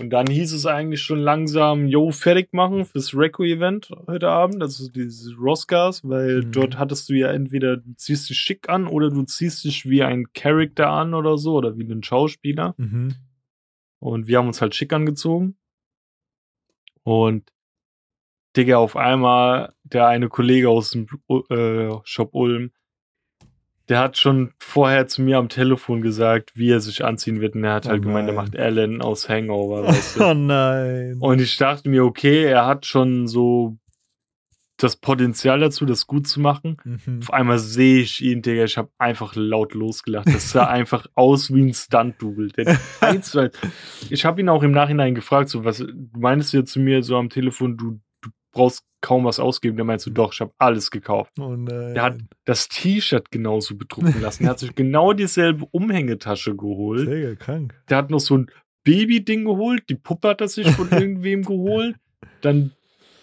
[0.00, 4.90] Und dann hieß es eigentlich schon langsam, yo, fertig machen fürs Reco-Event heute Abend, also
[4.90, 6.52] dieses Roscars, weil Mhm.
[6.52, 10.02] dort hattest du ja entweder du ziehst dich schick an oder du ziehst dich wie
[10.02, 12.74] ein Charakter an oder so oder wie ein Schauspieler.
[12.78, 13.14] Mhm.
[13.98, 15.58] Und wir haben uns halt schick angezogen.
[17.02, 17.50] Und
[18.56, 21.06] Digga, auf einmal der eine Kollege aus dem
[21.50, 22.72] äh, Shop Ulm,
[23.90, 27.56] der hat schon vorher zu mir am Telefon gesagt, wie er sich anziehen wird.
[27.56, 30.24] Und er hat Oh halt gemeint, er macht Alan aus Hangover, weißt du.
[30.24, 31.16] Oh nein.
[31.18, 33.76] Und ich dachte mir, okay, er hat schon so
[34.76, 36.76] das Potenzial dazu, das gut zu machen.
[36.84, 37.20] Mhm.
[37.20, 40.28] Auf einmal sehe ich ihn, Digga, ich habe einfach laut losgelacht.
[40.28, 42.52] Das sah einfach aus wie ein Stunt-Double.
[44.08, 47.16] Ich habe ihn auch im Nachhinein gefragt, so was, du meinst ja zu mir so
[47.16, 48.00] am Telefon, du, du
[48.52, 49.76] brauchst kaum was ausgeben.
[49.76, 51.32] Der meinst du, doch, ich habe alles gekauft.
[51.40, 51.54] Oh.
[51.56, 54.44] Der hat das T-Shirt genauso bedrucken lassen.
[54.44, 57.08] Er hat sich genau dieselbe Umhängetasche geholt.
[57.08, 57.74] Digga, krank.
[57.88, 58.50] Der hat noch so ein
[58.84, 59.84] Baby-Ding geholt.
[59.88, 61.96] Die Puppe hat er sich von irgendwem geholt.
[62.42, 62.72] Dann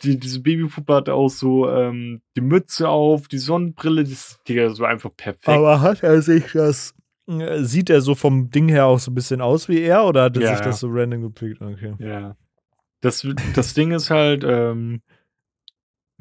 [0.03, 4.03] die, diese Babypuppe hatte auch so ähm, die Mütze auf, die Sonnenbrille.
[4.03, 5.47] Das, Digga, das war einfach perfekt.
[5.49, 6.93] Aber hat er sich das.
[7.27, 10.23] äh, Sieht er so vom Ding her auch so ein bisschen aus wie er oder
[10.23, 11.61] hat er Ja, sich das so random gepickt?
[11.61, 11.93] Okay.
[11.99, 12.35] Ja.
[13.01, 15.01] Das, das Ding ist halt, ähm,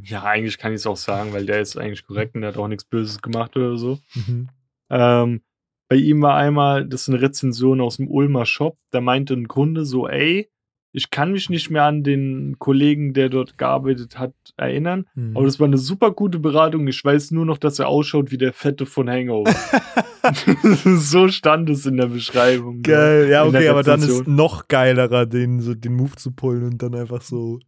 [0.03, 2.59] ja, eigentlich kann ich es auch sagen, weil der ist eigentlich korrekt und der hat
[2.59, 3.99] auch nichts Böses gemacht oder so.
[4.15, 4.49] Mhm.
[4.91, 5.41] Ähm,
[5.89, 9.49] bei ihm war einmal, das ist eine Rezension aus dem Ulmer Shop, da meinte ein
[9.49, 10.51] Kunde so, ey,
[10.93, 15.37] ich kann mich nicht mehr an den Kollegen, der dort gearbeitet hat, erinnern, Mhm.
[15.37, 16.89] aber das war eine super gute Beratung.
[16.89, 19.53] Ich weiß nur noch, dass er ausschaut wie der Fette von Hangover.
[20.97, 22.83] so stand es in der Beschreibung.
[22.83, 26.83] Geil, ja, okay, aber dann ist noch geilerer, den, so, den Move zu pullen und
[26.83, 27.61] dann einfach so.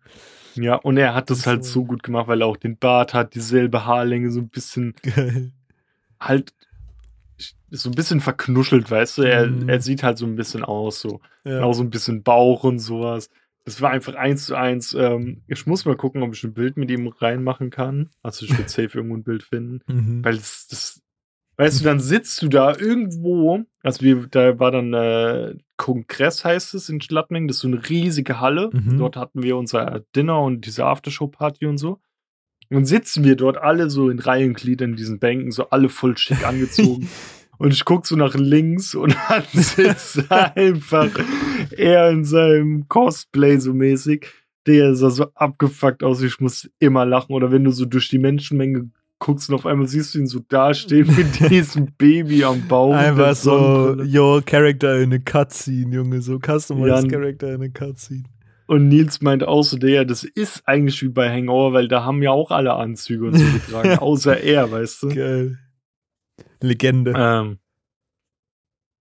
[0.63, 1.85] Ja, und er hat das halt So.
[1.85, 5.53] gut gemacht, weil er auch den Bart hat, dieselbe Haarlänge, so ein bisschen Geil.
[6.21, 6.53] halt
[7.71, 9.23] so ein bisschen verknuschelt, weißt du?
[9.23, 9.69] Er, Mhm.
[9.69, 11.21] er sieht halt so ein bisschen aus, so.
[11.45, 11.63] Ja.
[11.63, 13.29] Auch so ein bisschen Bauch und sowas.
[13.65, 14.95] Das war einfach eins zu eins.
[14.95, 18.09] Ähm, ich muss mal gucken, ob ich ein Bild mit ihm reinmachen kann.
[18.23, 19.81] Also ich würde safe irgendwo ein Bild finden.
[19.87, 20.25] Mhm.
[20.25, 21.03] Weil das, das
[21.59, 26.75] Weißt du, dann sitzt du da irgendwo, also wir, da war dann äh, Kongress heißt
[26.75, 28.69] es in Schladming, das ist so eine riesige Halle.
[28.73, 28.99] Mhm.
[28.99, 32.01] Dort hatten wir unser Dinner und diese Aftershow-Party und so.
[32.69, 36.47] Und sitzen wir dort alle so in Reihengliedern in diesen Bänken, so alle voll schick
[36.47, 37.09] angezogen.
[37.59, 41.09] und ich guck so nach links und dann sitzt einfach
[41.71, 44.27] er in seinem Cosplay so mäßig.
[44.67, 47.33] Der sah so abgefuckt aus, ich muss immer lachen.
[47.33, 50.41] Oder wenn du so durch die Menschenmenge guckst und auf einmal siehst du ihn so
[50.49, 56.21] dastehen mit diesem Baby am der Einfach so, your character in a cutscene, Junge.
[56.23, 57.19] So customized Ja.
[57.19, 58.25] character in a cutscene.
[58.67, 62.23] Und Nils meint auch so, der, das ist eigentlich wie bei Hangover, weil da haben
[62.23, 65.09] ja auch alle Anzüge und so getragen, außer er, weißt du.
[65.09, 65.59] Geil.
[66.61, 67.15] Legende.
[67.17, 67.59] Ähm,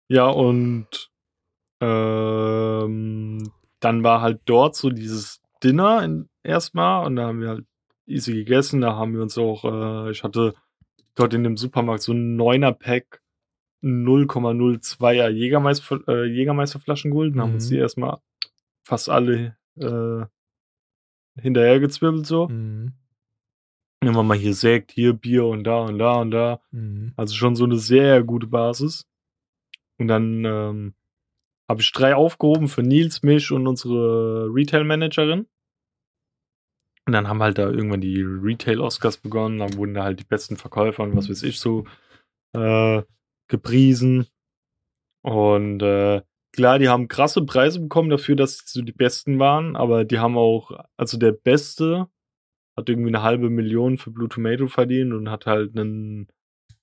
[0.09, 1.11] ja, und
[1.81, 7.65] ähm, dann war halt dort so dieses Dinner in, erstmal und da haben wir halt
[8.07, 8.81] easy gegessen.
[8.81, 10.55] Da haben wir uns auch, äh, ich hatte
[11.15, 13.21] dort in dem Supermarkt so ein 9er-Pack
[13.83, 17.69] 0,02er Jägermeister, äh, Jägermeisterflaschen geholt und haben uns Mhm.
[17.69, 18.17] die erstmal
[18.83, 20.25] fast alle äh,
[21.39, 22.47] hinterhergezwirbelt so.
[22.47, 22.93] Mhm.
[24.01, 26.61] Wir mal hier Sekt, hier Bier und da und da und da.
[26.71, 27.13] Mhm.
[27.15, 29.07] Also schon so eine sehr gute Basis.
[29.99, 30.93] Und dann ähm,
[31.67, 35.47] habe ich drei aufgehoben für Nils, mich und unsere Retail-Managerin.
[37.07, 39.59] Und dann haben halt da irgendwann die Retail-Oscars begonnen.
[39.59, 41.85] Dann wurden da halt die besten Verkäufer und was weiß ich so
[42.53, 43.01] äh,
[43.47, 44.27] gepriesen.
[45.23, 49.77] Und äh, klar, die haben krasse Preise bekommen dafür, dass sie so die Besten waren.
[49.77, 52.07] Aber die haben auch, also der Beste
[52.75, 56.27] hat irgendwie eine halbe Million für Blue Tomato verdient und hat halt einen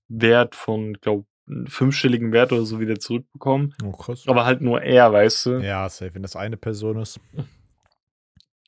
[0.09, 3.75] Wert von, glaube einen fünfstelligen Wert oder so wieder zurückbekommen.
[3.85, 4.25] Oh, krass.
[4.27, 5.51] Aber halt nur er, weißt du.
[5.59, 7.21] Ja, safe, wenn das eine Person ist.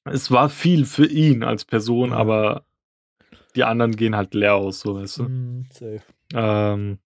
[0.07, 2.17] Es war viel für ihn als Person, Ja.
[2.17, 2.65] aber
[3.55, 5.65] die anderen gehen halt leer aus, so weißt du.
[5.71, 6.03] Safe.
[6.35, 6.99] Ähm,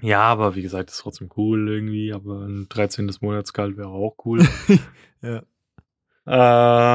[0.00, 3.10] ja, aber wie gesagt, ist trotzdem cool irgendwie, aber ein 13.
[3.20, 4.40] Monatsgehalt wäre auch cool.
[5.20, 5.42] Ja.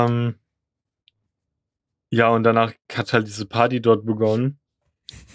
[0.05, 0.35] ähm,
[2.09, 4.59] ja, und danach hat halt diese Party dort begonnen.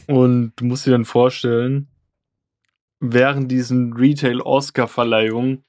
[0.06, 1.88] Und du musst dir dann vorstellen,
[3.00, 5.64] während diesen Retail-Oscar-Verleihungen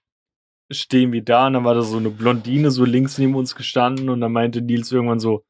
[0.71, 4.09] stehen wir da und dann war da so eine Blondine so links neben uns gestanden
[4.09, 5.45] und dann meinte Nils irgendwann so,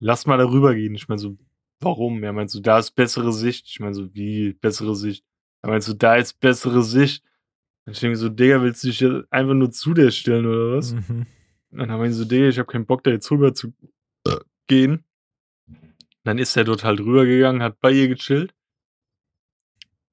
[0.00, 0.94] lass mal darüber gehen.
[0.94, 1.36] Ich meine so,
[1.80, 2.22] warum?
[2.22, 3.66] Er meint so, da ist bessere Sicht.
[3.68, 5.24] Ich meine so, wie bessere Sicht?
[5.62, 7.24] Er meint so, da ist bessere Sicht.
[7.86, 10.76] Dann stehe ich so, Digga, willst du dich jetzt einfach nur zu der stellen oder
[10.76, 10.94] was?
[10.94, 11.26] Mhm.
[11.70, 13.72] Und dann meinte so, Digga, ich habe keinen Bock, da jetzt rüber zu
[14.66, 15.04] gehen.
[16.22, 18.54] Dann ist er dort halt rübergegangen, hat bei ihr gechillt.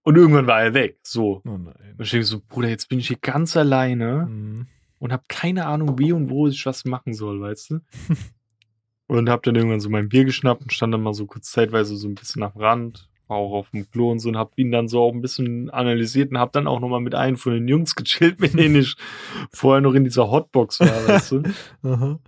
[0.03, 0.97] Und irgendwann war er weg.
[1.03, 1.41] So.
[1.45, 1.75] Oh nein.
[1.97, 4.67] Und ich denke so, Bruder, jetzt bin ich hier ganz alleine Mhm.
[4.99, 7.79] und habe keine Ahnung, wie und wo ich was machen soll, weißt du?
[9.07, 11.95] und habe dann irgendwann so mein Bier geschnappt und stand dann mal so kurz zeitweise
[11.97, 14.71] so ein bisschen am Rand, war auch auf dem Klo und so und habe ihn
[14.71, 17.53] dann so auch ein bisschen analysiert und habe dann auch noch mal mit einem von
[17.53, 18.95] den Jungs gechillt, mit denen ich
[19.53, 21.43] vorher noch in dieser Hotbox war, weißt du?
[21.83, 22.19] Aha.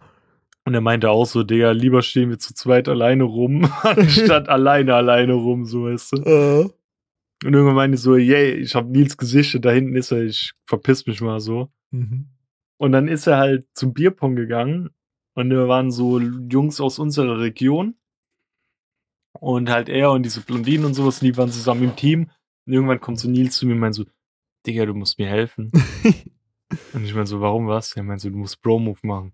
[0.66, 4.94] Und er meinte auch so, Digga, lieber stehen wir zu zweit alleine rum, anstatt alleine
[4.96, 6.74] alleine rum, so weißt du.
[7.44, 10.54] Und irgendwann meinte ich so, yay, ich hab Nils gesichtet, da hinten ist er, ich
[10.66, 11.72] verpiss mich mal so.
[11.92, 12.28] Mhm.
[12.78, 14.90] Und dann ist er halt zum Bierpong gegangen
[15.36, 17.96] und da waren so Jungs aus unserer Region
[19.40, 22.30] und halt er und diese Blondinen und sowas, die waren zusammen im Team.
[22.66, 24.06] Und irgendwann kommt so Nils zu mir und meint so,
[24.66, 25.72] Digga, du musst mir helfen.
[26.94, 27.96] und ich mein so, warum was?
[27.98, 29.34] Er meint so, du musst Bro-Move machen.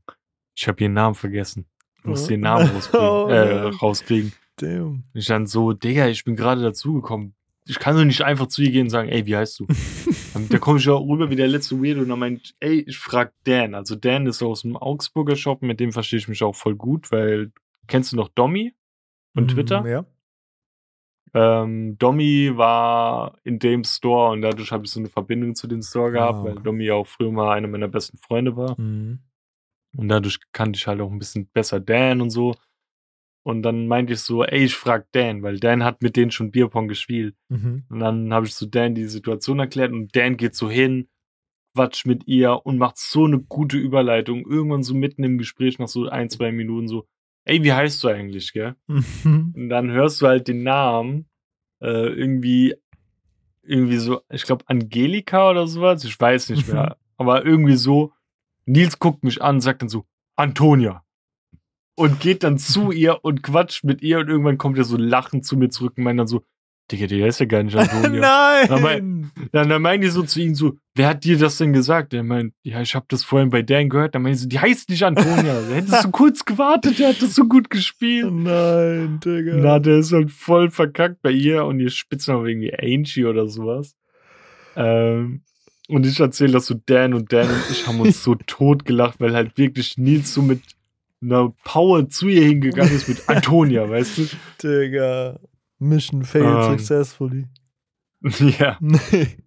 [0.55, 1.67] Ich habe ihren Namen vergessen.
[2.03, 2.29] Du musst Oh.
[2.29, 2.99] den Namen rauskriegen.
[3.01, 4.33] Oh äh, rauskriegen.
[4.55, 4.87] Damn.
[4.87, 7.35] Und ich dann so, Digga, ich bin gerade dazugekommen.
[7.67, 9.67] Ich kann doch nicht einfach zu ihr gehen und sagen, ey, wie heißt du?
[10.49, 13.33] Da komme ich auch rüber wie der letzte Weirdo und dann meint, ey, ich frag
[13.43, 13.75] Dan.
[13.75, 17.11] Also Dan ist aus dem Augsburger Shop, mit dem verstehe ich mich auch voll gut,
[17.11, 17.51] weil
[17.87, 18.73] kennst du noch Domi
[19.33, 19.81] von Twitter?
[19.81, 20.05] Mhm, Ja.
[21.33, 25.81] Ähm, Domi war in dem Store und dadurch habe ich so eine Verbindung zu dem
[25.81, 26.63] Store gehabt, weil okay.
[26.63, 28.79] Domi ja auch früher mal einer meiner besten Freunde war.
[28.79, 29.19] Mhm.
[29.95, 32.55] Und dadurch kannte ich halt auch ein bisschen besser Dan und so.
[33.43, 36.51] Und dann meinte ich so, ey, ich frag Dan, weil Dan hat mit denen schon
[36.51, 37.35] Bierpong gespielt.
[37.49, 37.85] Mhm.
[37.89, 41.07] Und dann habe ich so Dan die Situation erklärt und Dan geht so hin,
[41.73, 44.45] quatscht mit ihr und macht so eine gute Überleitung.
[44.45, 47.07] Irgendwann so mitten im Gespräch nach so ein, zwei Minuten so,
[47.45, 48.75] ey, wie heißt du eigentlich, gell?
[48.87, 49.53] Mhm.
[49.55, 51.29] Und dann hörst du halt den Namen
[51.81, 52.75] äh, irgendwie,
[53.63, 56.97] irgendwie so, ich glaube Angelika oder sowas, ich weiß nicht mehr.
[57.17, 58.13] Aber irgendwie so,
[58.65, 61.03] Nils guckt mich an, sagt dann so, Antonia.
[61.99, 65.45] Und geht dann zu ihr und quatscht mit ihr und irgendwann kommt er so lachend
[65.45, 66.43] zu mir zurück und meint dann so,
[66.91, 68.65] Digga, der ist ja gar nicht Antonia.
[68.69, 69.31] Nein!
[69.51, 72.13] Dann, dann meinte ich so zu ihm so, wer hat dir das denn gesagt?
[72.13, 74.15] Er meint, ja, ich habe das vorhin bei Dan gehört.
[74.15, 75.61] Dann meinte ich so, die heißt nicht Antonia.
[75.71, 78.31] Hättest du kurz gewartet, der hat das so gut gespielt.
[78.33, 79.57] Nein, Digga.
[79.57, 83.95] Na, der ist halt voll verkackt bei ihr und ihr Spitzname irgendwie Angie oder sowas.
[84.75, 85.41] Ähm,
[85.89, 89.19] und ich erzähle das so Dan und Dan und ich haben uns so tot gelacht,
[89.19, 90.61] weil halt wirklich Nils so mit
[91.21, 94.27] einer Power zu ihr hingegangen ist mit Antonia, weißt du?
[94.63, 95.39] Digga.
[95.79, 96.77] Mission failed Ähm.
[96.77, 97.47] successfully.
[98.59, 98.77] ja.
[98.81, 99.37] Nee.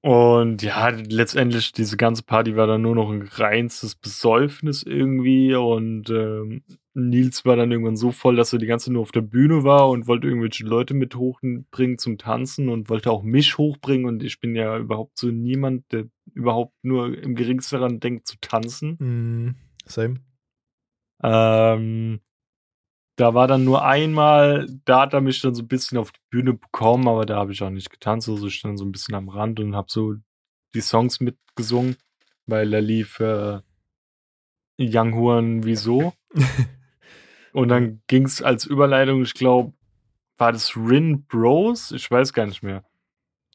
[0.00, 5.54] Und ja, letztendlich, diese ganze Party war dann nur noch ein reinstes Besäufnis irgendwie.
[5.54, 6.62] Und ähm,
[6.94, 9.64] Nils war dann irgendwann so voll, dass er die ganze Zeit nur auf der Bühne
[9.64, 14.06] war und wollte irgendwelche Leute mit hochbringen zum Tanzen und wollte auch mich hochbringen.
[14.06, 18.36] Und ich bin ja überhaupt so niemand, der überhaupt nur im geringsten daran denkt zu
[18.40, 18.96] tanzen.
[18.98, 20.20] Mm, same.
[21.22, 22.20] Ähm,
[23.16, 26.20] da war dann nur einmal, da hat er mich dann so ein bisschen auf die
[26.30, 28.28] Bühne bekommen, aber da habe ich auch nicht getanzt.
[28.28, 30.14] Also ich stand so ein bisschen am Rand und habe so
[30.74, 31.96] die Songs mitgesungen,
[32.46, 33.60] weil da lief äh,
[34.78, 36.12] Young Huan Wieso.
[37.52, 39.72] und dann ging es als Überleitung, ich glaube,
[40.36, 41.90] war das Rin Bros?
[41.90, 42.84] Ich weiß gar nicht mehr.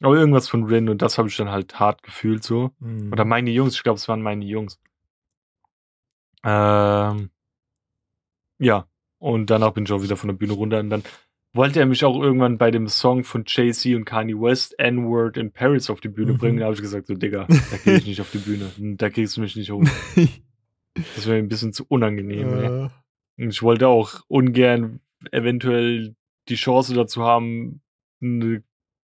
[0.02, 2.72] Aber irgendwas von Rin und das habe ich dann halt hart gefühlt so.
[2.80, 3.12] Mm.
[3.12, 4.78] Oder meine Jungs, ich glaube, es waren meine Jungs.
[6.44, 7.30] Ähm,
[8.58, 8.86] ja,
[9.18, 11.02] und danach bin ich auch wieder von der Bühne runter und dann
[11.54, 15.52] wollte er mich auch irgendwann bei dem Song von Jay-Z und Kanye West, N-Word in
[15.52, 16.38] Paris, auf die Bühne Mhm.
[16.38, 16.58] bringen.
[16.58, 18.70] Da habe ich gesagt, so Digga, da gehe ich nicht auf die Bühne.
[18.96, 19.82] Da kriegst du mich nicht hoch.
[21.16, 22.52] Das wäre ein bisschen zu unangenehm.
[22.54, 22.66] ey.
[22.66, 22.88] Äh,
[23.42, 25.00] Und ich wollte auch ungern
[25.32, 26.14] eventuell
[26.48, 27.80] die Chance dazu haben,
[28.22, 28.62] eine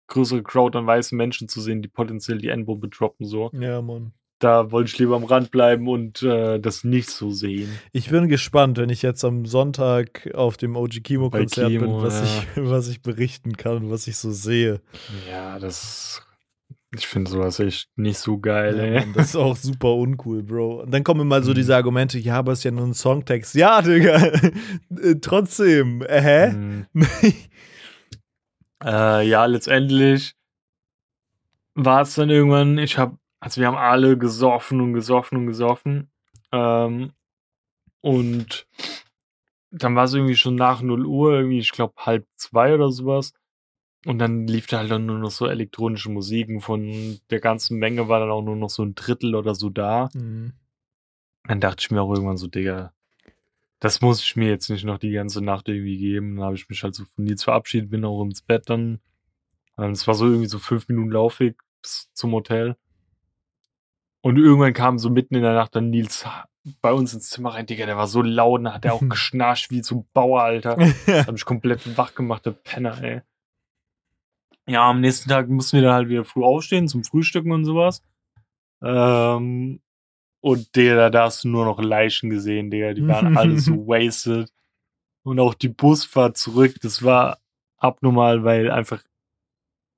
[0.09, 4.13] größere Crowd an weißen Menschen zu sehen, die potenziell die N-Bombe droppen, so ja, Mann.
[4.39, 7.69] Da wollte ich lieber am Rand bleiben und äh, das nicht so sehen.
[7.93, 12.03] Ich bin gespannt, wenn ich jetzt am Sonntag auf dem OG Kimo Konzert bin, Kimo,
[12.03, 12.25] was, ja.
[12.25, 14.81] ich, was ich berichten kann, was ich so sehe.
[15.29, 16.23] Ja, das.
[16.97, 19.01] Ich finde sowas echt nicht so geil, Ja, ey.
[19.01, 20.83] Mann, das ist auch super uncool, Bro.
[20.85, 21.57] Und dann kommen immer so Mhm.
[21.57, 23.55] diese Argumente, ja, aber es ist ja nur ein Songtext.
[23.57, 24.17] Ja, Digga,
[25.03, 26.01] äh, trotzdem.
[26.03, 26.53] Äh, hä?
[26.53, 26.87] Mhm.
[28.85, 30.35] Äh, ja, letztendlich
[31.75, 36.11] war es dann irgendwann, ich habe, also wir haben alle gesoffen und gesoffen und gesoffen.
[36.53, 37.13] Ähm,
[38.01, 38.67] und
[39.71, 43.35] dann war es irgendwie schon nach 0 Uhr, irgendwie, ich glaube, halb zwei oder sowas.
[44.07, 48.09] Und dann lief da halt dann nur noch so elektronische Musiken von der ganzen Menge
[48.09, 50.09] war dann auch nur noch so ein Drittel oder so da.
[50.15, 50.53] Mhm.
[51.45, 52.93] Dann dachte ich mir auch irgendwann so, Digga,
[53.81, 56.37] das muss ich mir jetzt nicht noch die ganze Nacht irgendwie geben.
[56.37, 59.01] Dann habe ich mich halt so von Nils verabschiedet, bin auch ins Bett dann.
[59.77, 62.77] Es war so irgendwie so fünf Minuten Laufweg bis zum Hotel.
[64.21, 66.27] Und irgendwann kam so mitten in der Nacht dann Nils
[66.81, 69.83] bei uns ins Zimmer rein, Digga, der war so laut, hat er auch geschnarcht wie
[69.83, 70.77] so ein Bauer, Alter.
[71.07, 73.23] Hab mich komplett wach gemacht, der Penner, ey.
[74.67, 78.03] Ja, am nächsten Tag mussten wir dann halt wieder früh aufstehen zum Frühstücken und sowas.
[78.83, 79.81] Ähm,
[80.41, 82.93] und Digga, da hast du nur noch Leichen gesehen, Digga.
[82.93, 84.53] Die waren alle so wasted.
[85.23, 87.39] Und auch die Busfahrt zurück, das war
[87.79, 89.03] abnormal, weil einfach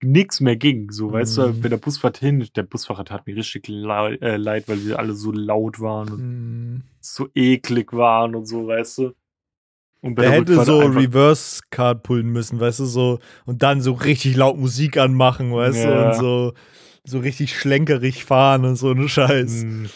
[0.03, 0.90] nichts mehr ging.
[0.90, 1.61] So, weißt du, Mhm.
[1.61, 5.32] bei der Busfahrt hin, der Busfahrer tat mir richtig äh, leid, weil wir alle so
[5.32, 6.82] laut waren und Mhm.
[7.01, 9.12] so eklig waren und so, weißt du.
[10.03, 13.92] Und bei Der hätte so Reverse Card pullen müssen, weißt du, so und dann so
[13.92, 16.09] richtig laut Musik anmachen, weißt du, Ja.
[16.09, 16.53] und so
[17.05, 19.64] so richtig schlenkerig fahren und so ne Scheiß.
[19.64, 19.86] Mm.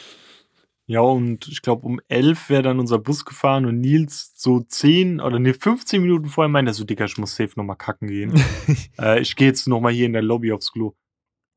[0.87, 5.21] Ja, und ich glaube, um 11 wäre dann unser Bus gefahren und Nils so 10
[5.21, 8.35] oder ne, 15 Minuten vorher meinte er so, Digga, ich muss safe nochmal kacken gehen.
[8.99, 10.95] äh, ich gehe jetzt nochmal hier in der Lobby aufs Klo.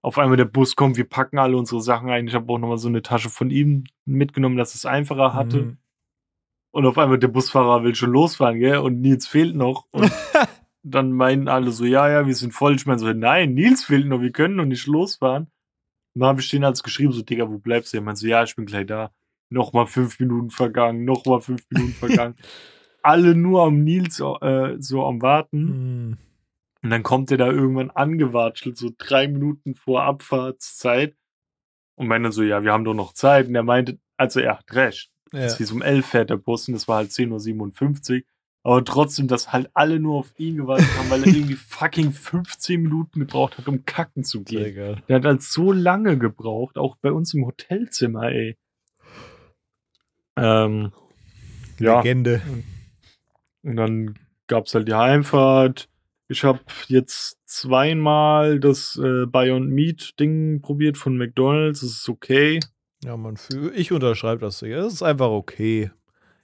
[0.01, 2.27] Auf einmal der Bus kommt, wir packen alle unsere Sachen ein.
[2.27, 5.57] Ich habe auch nochmal so eine Tasche von ihm mitgenommen, dass es einfacher hatte.
[5.57, 5.77] Mhm.
[6.71, 8.77] Und auf einmal der Busfahrer will schon losfahren, gell?
[8.77, 9.87] Und Nils fehlt noch.
[9.91, 10.09] Und
[10.83, 12.75] dann meinen alle so, ja, ja, wir sind voll.
[12.75, 15.47] Ich meine so, nein, Nils fehlt noch, wir können noch nicht losfahren.
[16.13, 17.97] Und dann habe ich denen als geschrieben, so, Digga, wo bleibst du?
[17.97, 19.11] Er meinte so, ja, ich bin gleich da.
[19.49, 22.35] Nochmal fünf Minuten vergangen, nochmal fünf Minuten vergangen.
[23.07, 25.61] alle nur am Nils äh, so am Warten.
[26.09, 26.17] Mhm.
[26.83, 31.15] Und dann kommt er da irgendwann angewatschelt, so drei Minuten vor Abfahrtszeit.
[31.95, 33.47] Und meinte so, ja, wir haben doch noch Zeit.
[33.47, 35.09] Und er meinte, also er hat recht.
[35.31, 35.39] Ja.
[35.39, 38.21] Es hieß um 11 fährt der Bus und es war halt 10.57 Uhr.
[38.63, 42.81] Aber trotzdem, dass halt alle nur auf ihn gewartet haben, weil er irgendwie fucking 15
[42.81, 45.01] Minuten gebraucht hat, um kacken zu gehen.
[45.07, 48.57] Der hat halt so lange gebraucht, auch bei uns im Hotelzimmer, ey.
[50.37, 50.91] Ähm,
[51.79, 52.41] ja, Legende.
[53.63, 54.17] und dann
[54.47, 55.89] gab's halt die Heimfahrt.
[56.29, 61.81] Ich habe jetzt zweimal das äh, Beyond Meat Ding probiert von McDonald's.
[61.81, 62.59] Das ist okay.
[63.03, 64.61] Ja, man fühl, ich unterschreibe das.
[64.61, 65.91] Es ist einfach okay.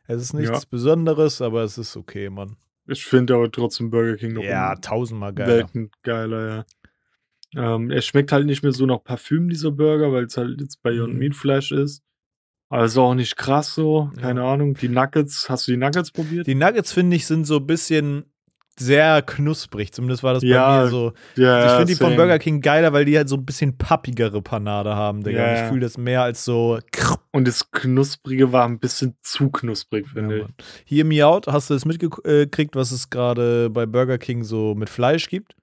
[0.08, 0.68] Es ist nichts Ja.
[0.70, 2.58] Besonderes, aber es ist okay, Mann.
[2.88, 5.54] Ich finde aber trotzdem Burger King noch Ja, tausendmal geiler.
[5.54, 6.48] Welten geiler,
[7.56, 7.76] ja.
[7.76, 10.82] Ähm, er schmeckt halt nicht mehr so nach Parfüm, dieser Burger, weil es halt jetzt
[10.84, 11.20] Beyond Mhm.
[11.20, 12.04] Meat Fleisch ist.
[12.74, 14.54] Ist auch nicht krass so, keine Ja.
[14.54, 14.74] Ahnung.
[14.76, 16.48] Die Nuggets, hast du die Nuggets probiert?
[16.48, 18.26] Die Nuggets, finde ich, sind so ein bisschen
[18.80, 19.94] sehr knusprig.
[19.94, 21.14] Zumindest war das Ja, bei mir so.
[21.36, 22.16] ja, ich finde die von.
[22.16, 25.40] Burger King geiler, weil die halt so ein bisschen pappigere Panade haben, Digga.
[25.40, 25.64] Ja.
[25.64, 26.80] Ich fühle das mehr als so.
[27.32, 30.66] Und das Knusprige war ein bisschen zu knusprig, finde ich.
[30.86, 34.90] Hier im Meout hast du es mitgekriegt, was es gerade bei Burger King so mit
[34.90, 35.56] Fleisch gibt?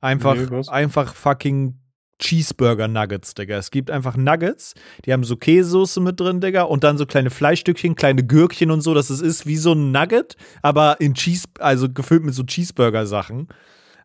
[0.00, 1.78] Einfach, Nee, einfach fucking
[2.18, 3.56] Cheeseburger Nuggets, Digga.
[3.56, 7.30] Es gibt einfach Nuggets, die haben so Käsesoße mit drin, Digga, und dann so kleine
[7.30, 11.46] Fleischstückchen, kleine Gürkchen und so, dass es ist wie so ein Nugget, aber in Cheese,
[11.60, 13.48] also gefüllt mit so Cheeseburger-Sachen.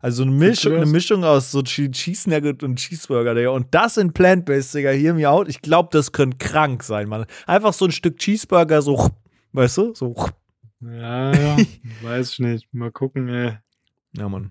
[0.00, 3.48] Also eine Mischung, eine Mischung aus so Che- Cheese Nugget und Cheeseburger, Digga.
[3.50, 5.46] Und das in Plant-Based, Digga, hier im Meout.
[5.48, 7.24] Ich glaube, das könnte krank sein, Mann.
[7.46, 9.10] Einfach so ein Stück Cheeseburger, so,
[9.52, 10.14] weißt du, so.
[10.82, 11.56] Ja, ja,
[12.02, 12.68] weiß ich nicht.
[12.74, 13.56] Mal gucken, ey.
[14.16, 14.50] Ja, Mann.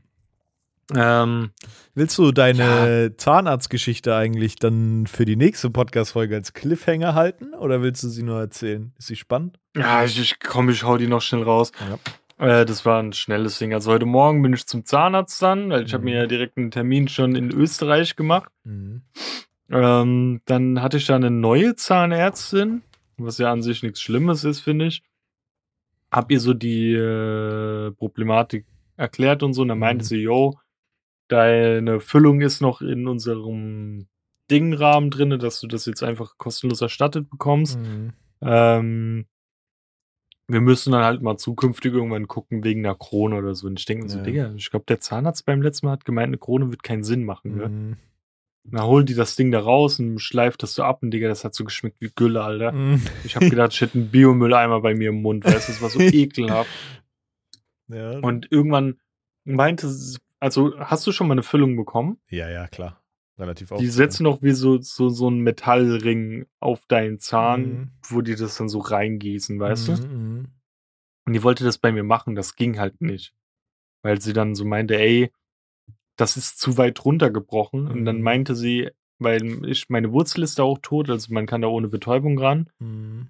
[0.95, 1.51] Ähm,
[1.95, 8.03] Willst du deine Zahnarztgeschichte eigentlich dann für die nächste Podcast-Folge als Cliffhanger halten oder willst
[8.03, 8.91] du sie nur erzählen?
[8.97, 9.59] Ist sie spannend?
[9.75, 11.71] ja, ich, ich komm, ich hau die noch schnell raus.
[12.37, 13.73] Äh, das war ein schnelles Ding.
[13.73, 16.09] Also heute Morgen bin ich zum Zahnarzt dann, weil ich habe Mhm.
[16.09, 18.51] mir ja direkt einen Termin schon in Österreich gemacht.
[18.65, 19.01] Mhm.
[19.71, 22.81] Ähm, dann hatte ich da eine neue Zahnärztin,
[23.17, 25.01] was ja an sich nichts Schlimmes ist, finde ich.
[26.11, 28.65] Hab ihr so die äh, Problematik
[28.97, 29.61] erklärt und so.
[29.63, 30.07] Und dann meinte Mhm.
[30.07, 30.59] sie, yo,
[31.27, 34.07] deine Füllung ist noch in unserem
[34.51, 37.79] Dingrahmen drin, dass du das jetzt einfach kostenlos erstattet bekommst.
[37.79, 38.13] Mhm.
[38.41, 39.25] Ähm,
[40.47, 43.67] wir müssen dann halt mal zukünftig irgendwann gucken wegen einer Krone oder so.
[43.67, 44.21] Und ich denke mir so.
[44.21, 47.23] Digga, ich glaube, der Zahnarzt beim letzten Mal hat gemeint, eine Krone wird keinen Sinn
[47.23, 47.57] machen.
[47.57, 47.69] Ne?
[47.69, 47.97] Mhm.
[48.65, 51.43] Dann holt die das Ding da raus und schleift das so ab und Digga, das
[51.43, 52.71] hat so geschmeckt wie Gülle, Alter.
[52.71, 53.01] Mhm.
[53.23, 55.89] Ich habe gedacht, ich hätte einen Biomülleimer bei mir im Mund, weißt du, das war
[55.89, 56.69] so ekelhaft.
[57.87, 58.19] Ja.
[58.19, 58.99] Und irgendwann
[59.43, 62.19] meinte sie, also hast du schon mal eine Füllung bekommen?
[62.29, 62.99] ja, ja, klar.
[63.39, 63.81] Relativ oft.
[63.81, 67.91] Die setzen noch wie so, so, so einen Metallring auf deinen Zahn, Mhm.
[68.07, 69.91] wo die das dann so reingießen, weißt du?
[69.93, 70.47] Mhm.
[71.25, 73.33] Und die wollte das bei mir machen, das ging halt nicht.
[74.03, 75.31] Weil sie dann so meinte, ey,
[76.15, 77.87] das ist zu weit runtergebrochen.
[77.87, 78.23] Und dann Mhm.
[78.23, 81.87] meinte sie, weil ich, meine Wurzel ist da auch tot, also man kann da ohne
[81.87, 82.69] Betäubung ran.
[82.77, 83.29] Mhm.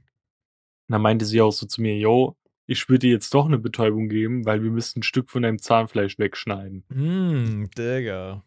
[0.89, 2.35] Und dann meinte sie auch so zu mir, yo,
[2.65, 5.59] ich würde dir jetzt doch eine Betäubung geben, weil wir müssen ein Stück von deinem
[5.59, 6.83] Zahnfleisch wegschneiden.
[6.89, 7.69] Mhm.
[7.77, 8.43] Digga.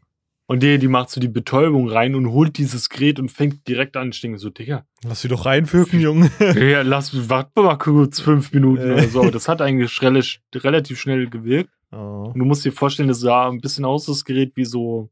[0.48, 3.96] Und die, die macht so die Betäubung rein und holt dieses Gerät und fängt direkt
[3.96, 4.10] an.
[4.10, 6.30] Ich denke so, Digga, Lass sie doch reinwirken, Junge.
[6.40, 8.92] ja, lass, warte mal kurz fünf Minuten Äh.
[8.92, 9.30] oder so.
[9.30, 11.70] Das hat eigentlich relativ, relativ schnell gewirkt.
[11.90, 12.30] Oh.
[12.32, 15.10] Und du musst dir vorstellen, das sah ein bisschen aus, das Gerät, wie so,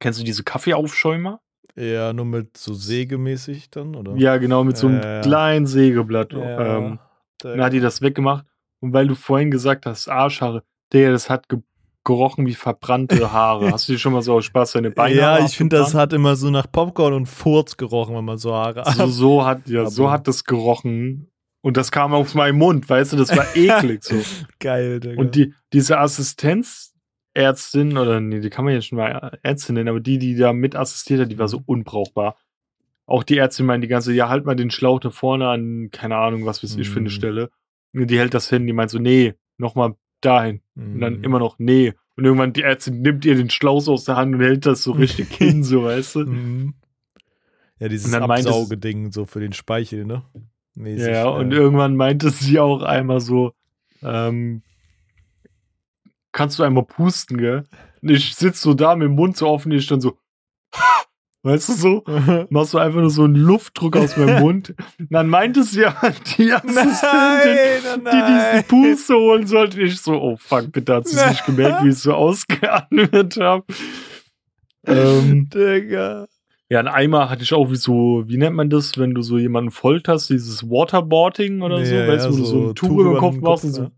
[0.00, 1.40] kennst du diese Kaffeeaufschäumer?
[1.76, 4.14] Ja, nur mit so sägemäßig dann, oder?
[4.16, 5.20] Ja, genau, mit so einem ja.
[5.22, 6.32] kleinen Sägeblatt.
[6.32, 6.98] Ja, Ähm.
[7.44, 8.44] Dann hat die das weggemacht.
[8.80, 10.62] Und weil du vorhin gesagt hast, Arschhaare,
[10.92, 11.60] Digga, das hat ge
[12.04, 13.70] gerochen wie verbrannte Haare.
[13.70, 16.12] Hast du dir schon mal so aus Spaß deine Beine ja, ich finde, das hat
[16.12, 19.86] immer so nach Popcorn und Furz gerochen, wenn man so Haare so, so hat ja,
[19.88, 21.28] so Aber- hat das gerochen.
[21.64, 24.16] Und das kam auf meinen Mund, weißt du, das war eklig so.
[24.58, 25.20] Geil, Digga.
[25.20, 30.00] Und die, diese Assistenzärztin, oder nee, die kann man jetzt schon mal Ärztin nennen, aber
[30.00, 32.36] die, die da mit assistiert hat, die war so unbrauchbar.
[33.06, 36.16] Auch die Ärztin meint die ganze, ja, halt mal den Schlauch da vorne an, keine
[36.16, 37.12] Ahnung, was weiß ich für eine Mhm.
[37.12, 37.50] Stelle.
[37.94, 40.62] Und die hält das hin, die meint so, nee, nochmal dahin.
[40.94, 41.24] Und dann Mhm.
[41.24, 41.92] immer noch, nee.
[42.16, 44.92] Und irgendwann die Ärztin nimmt ihr den Schlauch aus der Hand und hält das so
[44.92, 46.20] richtig hin, so, weißt du?
[46.26, 46.74] Mhm.
[47.78, 50.22] Ja, dieses Absaugeding so für den Speichel, ne?
[50.74, 53.52] Mäßig, Ja, und irgendwann meinte sie auch einmal so,
[54.02, 54.62] ähm,
[56.30, 57.64] kannst du einmal pusten, gell?
[58.00, 60.16] Und ich sitze so da mit dem Mund so offen, ich dann so,
[61.42, 62.04] weißt du so,
[62.50, 64.74] machst du einfach nur so einen Luftdruck aus meinem Mund.
[64.98, 65.90] Und dann meinte sie ja,
[66.38, 69.80] die Assistentin, oh die diesen Puste holen sollte.
[69.82, 73.36] Ich so, oh fuck, bitte hat sie es nicht gemerkt, wie ich es so ausgeatmet
[73.40, 73.64] habe.
[74.86, 76.26] Ähm, Digga.
[76.68, 79.38] ja, ein Eimer hatte ich auch wie so, wie nennt man das, wenn du so
[79.38, 82.90] jemanden folterst, dieses Waterboarding oder so, Ja, weißt ja, du, wo du so ein Tuch
[82.90, 83.82] über den Kopf machst und so.
[83.84, 83.90] ja.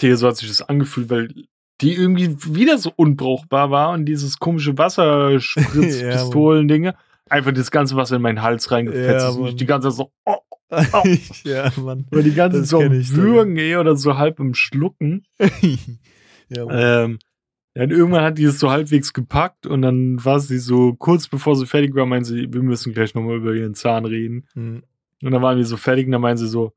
[0.00, 1.28] Digga, so hat sich das angefühlt, weil
[1.80, 6.94] die irgendwie wieder so unbrauchbar war und dieses komische Wasserspritzpistolen-Dinge
[7.30, 9.56] einfach das ganze Wasser in meinen Hals reingefetzt Ja, ist und ich Mann.
[9.58, 10.36] die ganze Zeit so, oh,
[11.44, 12.06] ja, Mann.
[12.10, 12.80] oder die ganze Zeit so
[13.16, 15.24] Würgen, ey, oder so halb im Schlucken.
[16.48, 16.76] ja, Mann.
[16.78, 17.18] Ähm,
[17.74, 21.54] und irgendwann hat die es so halbwegs gepackt und dann war sie so, kurz bevor
[21.54, 24.46] sie fertig war, meinte sie, wir müssen gleich nochmal über ihren Zahn reden.
[24.54, 24.82] Mhm.
[25.22, 26.72] Und dann waren wir so fertig und dann meinen sie so,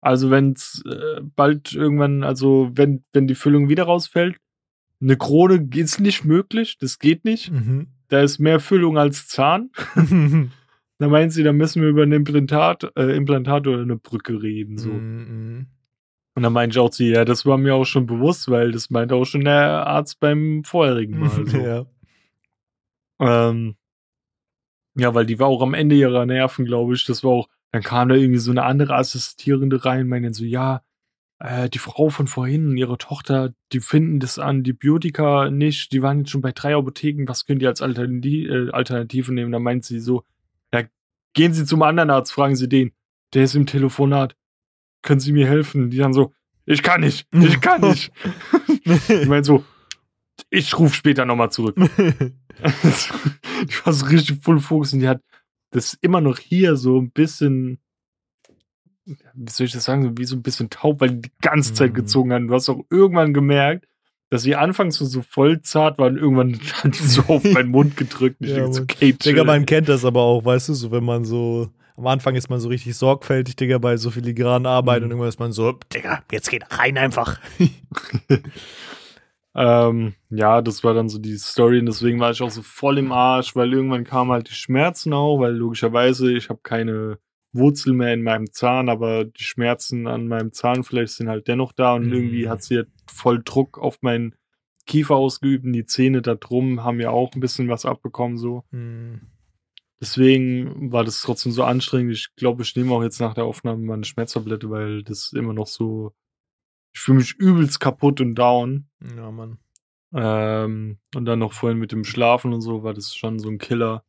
[0.00, 4.36] also wenn es äh, bald irgendwann, also wenn, wenn die Füllung wieder rausfällt,
[5.00, 7.50] eine Krone ist nicht möglich, das geht nicht.
[7.50, 7.88] Mhm.
[8.08, 9.70] Da ist mehr Füllung als Zahn.
[10.98, 14.78] Dann meinen sie, dann müssen wir über ein Implantat, äh, Implantat oder eine Brücke reden.
[14.78, 14.88] So.
[14.88, 15.66] Mhm.
[16.34, 18.72] Und dann meinte ich auch zu ihr, ja, das war mir auch schon bewusst, weil
[18.72, 21.46] das meinte auch schon der Arzt beim vorherigen Mal.
[21.46, 21.58] So.
[21.58, 21.86] ja.
[23.20, 23.76] Ähm,
[24.94, 27.04] ja, weil die war auch am Ende ihrer Nerven, glaube ich.
[27.04, 30.82] Das war auch, dann kam da irgendwie so eine andere Assistierende rein, meinen so, ja,
[31.38, 36.20] äh, die Frau von vorhin und ihre Tochter, die finden das Antibiotika nicht, die waren
[36.20, 39.52] jetzt schon bei drei Apotheken, was könnt ihr als Alternati äh, Alternative nehmen?
[39.52, 40.24] Da meint sie so,
[40.72, 40.82] ja,
[41.34, 42.92] gehen Sie zum anderen Arzt, fragen Sie den,
[43.34, 44.36] der ist im Telefonat,
[45.02, 45.90] können Sie mir helfen?
[45.90, 46.32] Die dann so,
[46.64, 48.10] ich kann nicht, ich kann nicht.
[49.08, 49.64] ich meine so,
[50.50, 51.76] ich rufe später nochmal zurück.
[52.58, 55.20] die war so richtig voll Fokus und die hat
[55.70, 57.78] das immer noch hier so ein bisschen,
[59.06, 61.72] wie soll ich das sagen, so wie so ein bisschen taub, weil die die ganze
[61.74, 61.94] Zeit Mhm.
[61.94, 62.42] gezogen hat.
[62.42, 63.86] Du hast auch irgendwann gemerkt,
[64.30, 67.70] dass sie anfangs so, so voll zart war und irgendwann hat die so auf meinen
[67.70, 68.36] Mund gedrückt.
[68.40, 71.04] Ich Ja, denke so, okay, Digga, man kennt das aber auch, weißt du, so wenn
[71.04, 71.68] man so.
[71.98, 75.04] Am Anfang ist man so richtig sorgfältig, Digga, bei so filigranen Arbeit Mhm.
[75.04, 77.38] und irgendwann ist man so, Digga, jetzt geht rein einfach.
[79.54, 82.98] Ähm, ja, das war dann so die Story und deswegen war ich auch so voll
[82.98, 87.18] im Arsch, weil irgendwann kamen halt die Schmerzen auch, weil logischerweise ich habe keine
[87.56, 91.94] Wurzel mehr in meinem Zahn, aber die Schmerzen an meinem Zahnfleisch sind halt dennoch da
[91.94, 92.12] und Mhm.
[92.12, 94.34] irgendwie hat sie halt voll Druck auf meinen
[94.86, 98.64] Kiefer ausgeübt und die Zähne da drum haben ja auch ein bisschen was abbekommen so.
[98.70, 99.20] Hm.
[100.00, 102.12] Deswegen war das trotzdem so anstrengend.
[102.12, 105.54] Ich glaube, ich nehme auch jetzt nach der Aufnahme mal eine Schmerztablette, weil das immer
[105.54, 106.12] noch so.
[106.92, 108.88] Ich fühle mich übelst kaputt und down.
[109.16, 109.58] Ja, Mann.
[110.14, 113.58] Ähm, und dann noch vorhin mit dem Schlafen und so war das schon so ein
[113.58, 114.04] Killer.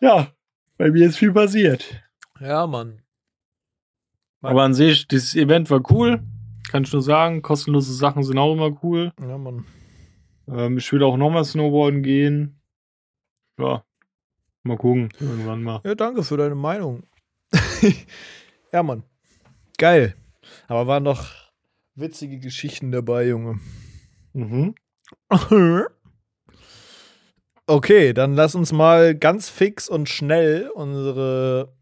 [0.00, 0.32] Ja,
[0.78, 2.02] bei mir ist viel passiert.
[2.40, 3.02] Ja, Mann.
[4.40, 6.22] Aber an sich, dieses Event war cool.
[6.70, 7.42] Kann ich nur sagen.
[7.42, 9.12] Kostenlose Sachen sind auch immer cool.
[9.20, 9.66] Ja, Mann.
[10.48, 12.60] Ähm, ich will auch nochmal Snowboarden gehen.
[13.58, 13.84] Ja,
[14.62, 15.10] mal gucken.
[15.18, 15.80] Irgendwann mal.
[15.84, 17.02] Ja, danke für deine Meinung.
[18.72, 19.02] ja, Mann.
[19.78, 20.14] Geil.
[20.68, 21.26] Aber waren doch
[21.94, 23.58] witzige Geschichten dabei, Junge.
[24.32, 24.74] Mhm.
[27.70, 31.76] Okay, dann lass uns mal ganz fix und schnell unsere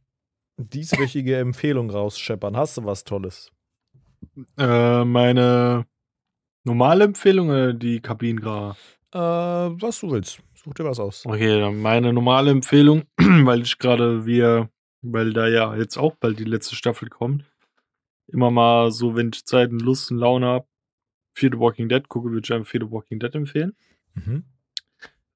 [0.57, 2.57] dieswöchige Empfehlung rausscheppern.
[2.57, 3.53] Hast du was Tolles?
[4.59, 5.87] Äh, meine
[6.65, 8.77] normale Empfehlung oder die Kabinengra?
[9.13, 10.41] Äh, was du willst.
[10.55, 11.25] Such dir was aus.
[11.25, 14.69] Okay, dann meine normale Empfehlung, weil ich gerade wir,
[15.03, 17.45] weil da ja jetzt auch bald die letzte Staffel kommt,
[18.27, 20.67] immer mal so, wenn ich Zeit und Lust und Laune habe,
[21.35, 23.77] Fear the Walking Dead gucke, würde ich einem Fear the Walking Dead empfehlen.
[24.15, 24.43] Mhm.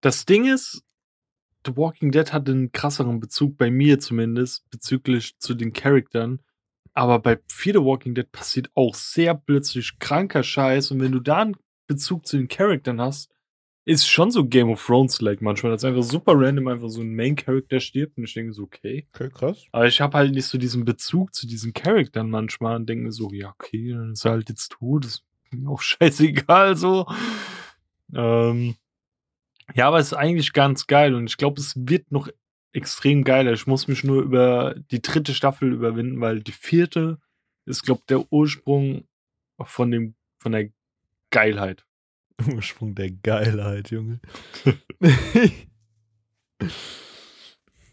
[0.01, 0.83] Das Ding ist,
[1.67, 6.41] The Walking Dead hat einen krasseren Bezug, bei mir zumindest, bezüglich zu den Charaktern.
[6.95, 10.91] Aber bei Fear the Walking Dead passiert auch sehr plötzlich kranker Scheiß.
[10.91, 13.31] Und wenn du da einen Bezug zu den Charaktern hast,
[13.85, 17.81] ist schon so Game of Thrones-like manchmal, dass einfach super random einfach so ein Main-Character
[17.81, 18.17] stirbt.
[18.17, 19.07] Und ich denke so, okay.
[19.15, 19.65] Okay, krass.
[19.73, 23.13] Aber ich habe halt nicht so diesen Bezug zu diesen Charaktern manchmal und denke mir
[23.13, 27.07] so, ja, okay, dann ist er halt jetzt tot, ist mir auch scheißegal so.
[28.15, 28.77] Ähm,
[29.75, 32.29] ja, aber es ist eigentlich ganz geil und ich glaube, es wird noch
[32.73, 33.53] extrem geiler.
[33.53, 37.19] Ich muss mich nur über die dritte Staffel überwinden, weil die vierte
[37.67, 39.05] ist, glaube der Ursprung
[39.63, 40.71] von dem, von der
[41.31, 41.85] Geilheit.
[42.55, 44.21] Ursprung der Geilheit, Junge.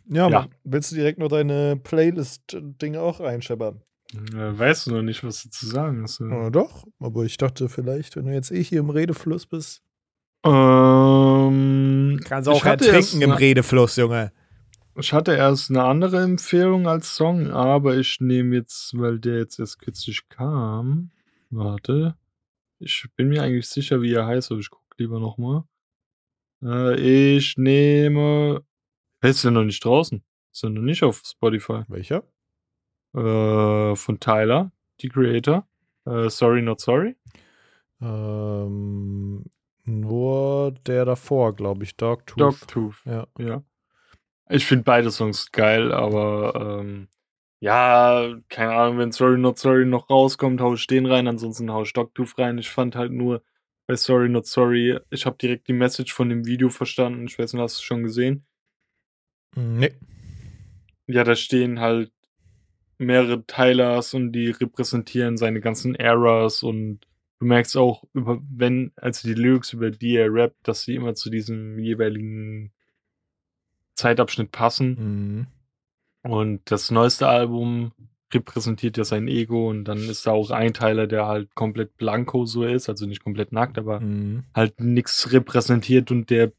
[0.07, 0.47] ja, Ja.
[0.63, 3.81] Willst du direkt noch deine Playlist-Dinge auch reinscheppern?
[4.13, 6.19] Äh, weißt du noch nicht, was du zu sagen hast?
[6.19, 9.83] Ja, doch, aber ich dachte vielleicht, wenn du jetzt eh hier im Redefluss bist.
[10.43, 14.31] Ähm, Kannst auch ich hatte ertrinken im Redefluss, Junge.
[14.95, 19.59] Ich hatte erst eine andere Empfehlung als Song, aber ich nehme jetzt, weil der jetzt
[19.59, 21.11] erst kürzlich kam.
[21.49, 22.15] Warte.
[22.79, 25.63] Ich bin mir eigentlich sicher, wie er heißt, aber ich gucke lieber nochmal.
[26.63, 28.63] Äh, ich nehme.
[29.21, 30.23] Hey, Ist der noch nicht draußen?
[30.51, 31.83] Ist er noch nicht auf Spotify?
[31.87, 32.23] Welcher?
[33.15, 34.71] Äh, von Tyler,
[35.01, 35.67] die Creator.
[36.05, 37.15] Äh, sorry, not sorry.
[38.01, 39.43] Ähm,
[39.87, 42.39] nur der davor, glaube ich, Dogtooth.
[42.39, 43.01] Dogtooth.
[43.05, 43.27] Ja.
[43.39, 43.63] Ja.
[44.49, 47.07] Ich finde beide Songs geil, aber ähm,
[47.59, 51.83] ja, keine Ahnung, wenn Sorry Not Sorry noch rauskommt, hau ich den rein, ansonsten hau
[51.83, 52.57] ich Dogtooth rein.
[52.57, 53.43] Ich fand halt nur
[53.87, 57.25] bei Sorry Not Sorry, ich habe direkt die Message von dem Video verstanden.
[57.25, 58.45] Ich weiß nicht, hast du es schon gesehen?
[59.55, 59.93] Nee.
[61.07, 62.11] Ja, da stehen halt
[62.99, 67.06] mehrere Tylers und die repräsentieren seine ganzen Eras und
[67.39, 71.15] du merkst auch, über, wenn, also die Lyrics, über die er rappt, dass sie immer
[71.15, 72.71] zu diesem jeweiligen
[73.95, 75.47] Zeitabschnitt passen.
[76.23, 76.31] Mhm.
[76.31, 77.91] Und das neueste Album
[78.33, 82.45] repräsentiert ja sein Ego und dann ist da auch ein Teiler, der halt komplett blanko
[82.45, 84.43] so ist, also nicht komplett nackt, aber Mhm.
[84.53, 86.51] halt nichts repräsentiert und der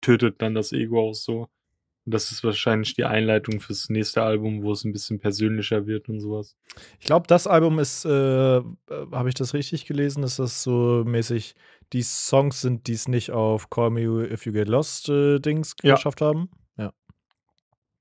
[0.00, 1.48] tötet dann das Ego auch so.
[2.04, 6.18] Das ist wahrscheinlich die Einleitung fürs nächste Album, wo es ein bisschen persönlicher wird und
[6.20, 6.56] sowas.
[6.98, 11.04] Ich glaube, das Album ist, äh, äh habe ich das richtig gelesen, ist das so
[11.06, 11.54] mäßig,
[11.92, 15.76] die Songs sind, die es nicht auf Call Me If You Get Lost äh, Dings
[15.82, 15.94] Ja.
[15.94, 16.50] geschafft haben.
[16.76, 16.92] Ja.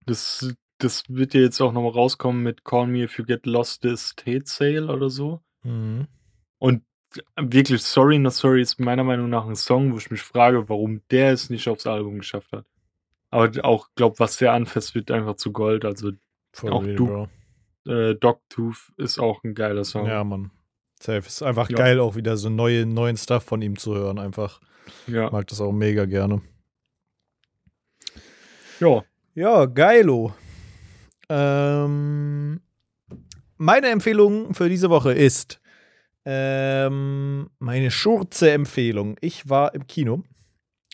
[0.08, 3.84] Das, das wird ja jetzt auch nochmal rauskommen mit Call Me If You Get Lost
[3.84, 5.42] the Estate Sale oder so.
[5.64, 6.08] Mhm.
[6.58, 6.84] Und
[7.36, 11.02] wirklich, Sorry Not Sorry ist meiner Meinung nach ein Song, wo ich mich frage, warum
[11.12, 12.66] der es nicht aufs Album geschafft hat.
[13.32, 15.86] Aber auch, glaub, was der anfasst, wird einfach zu Gold.
[15.86, 16.12] Also
[16.54, 17.28] For Auch du-
[17.88, 20.06] äh, Dogtooth ist auch ein geiler Song.
[20.06, 20.52] Ja, Mann.
[21.02, 21.26] Safe.
[21.26, 21.78] Ist einfach Ja.
[21.78, 24.20] geil, auch wieder so neue, neuen Stuff von ihm zu hören.
[24.20, 24.60] Einfach.
[25.08, 25.30] Ja.
[25.32, 26.42] Mag das auch mega gerne.
[28.80, 29.04] ja.
[29.34, 30.34] Ja, geilo.
[31.30, 32.60] Ähm,
[33.58, 35.62] meine Empfehlung für diese Woche ist
[36.26, 39.16] ähm, meine schurze Empfehlung.
[39.22, 40.24] Ich war im Kino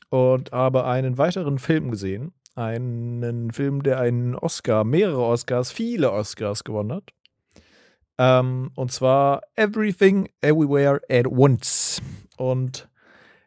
[0.09, 2.33] und habe einen weiteren Film gesehen.
[2.55, 7.13] Einen Film, der einen Oscar, mehrere Oscars, viele Oscars gewonnen hat.
[8.17, 12.01] Ähm, und zwar Everything Everywhere at Once.
[12.37, 12.89] Und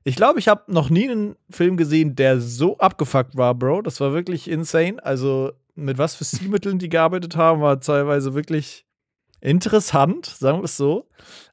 [0.04, 3.82] ich glaube, ich habe noch nie einen Film gesehen, der so abgefuckt war, Bro.
[3.82, 5.04] Das war wirklich insane.
[5.04, 8.86] Also, mit was für Stilmitteln die gearbeitet haben, war teilweise wirklich
[9.40, 11.08] interessant, sagen wir es so.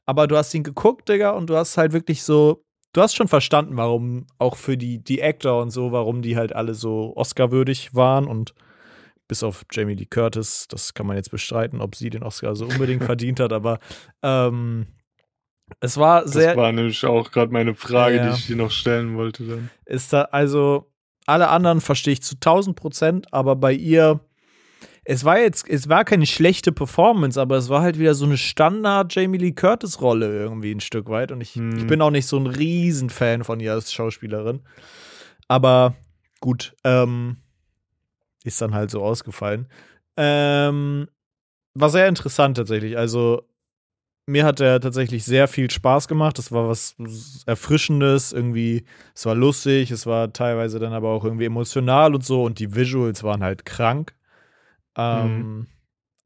[0.06, 2.64] Aber du hast ihn geguckt, Digga, und du hast halt wirklich so,
[2.98, 6.52] du hast schon verstanden, warum auch für die, die Actor und so, warum die halt
[6.52, 8.54] alle so Oscar-würdig waren und
[9.28, 12.64] bis auf Jamie Lee Curtis, das kann man jetzt bestreiten, ob sie den Oscar so
[12.66, 13.78] unbedingt verdient hat, aber
[14.22, 14.86] ähm,
[15.80, 16.48] es war sehr.
[16.48, 18.30] das war nämlich auch gerade meine Frage, Ja.
[18.30, 19.70] die ich dir noch stellen wollte dann.
[19.84, 20.90] ist da, also,
[21.26, 24.18] alle anderen verstehe ich zu 1000 Prozent, aber bei ihr,
[25.10, 28.36] es war jetzt, es war keine schlechte Performance, aber es war halt wieder so eine
[28.36, 31.78] Standard Jamie Lee Curtis Rolle irgendwie ein Stück weit und ich, Hm.
[31.78, 34.60] ich bin auch nicht so ein Riesenfan von ihr als Schauspielerin.
[35.48, 35.94] Aber
[36.40, 37.38] gut, ähm,
[38.44, 39.68] ist dann halt so ausgefallen.
[40.18, 41.08] Ähm,
[41.72, 42.98] war sehr interessant tatsächlich.
[42.98, 43.48] Also,
[44.26, 46.36] mir hat er tatsächlich sehr viel Spaß gemacht.
[46.36, 46.96] Das war was
[47.46, 48.84] Erfrischendes, irgendwie,
[49.14, 52.74] es war lustig, es war teilweise dann aber auch irgendwie emotional und so und die
[52.74, 54.17] Visuals waren halt krank.
[54.98, 55.66] Ähm,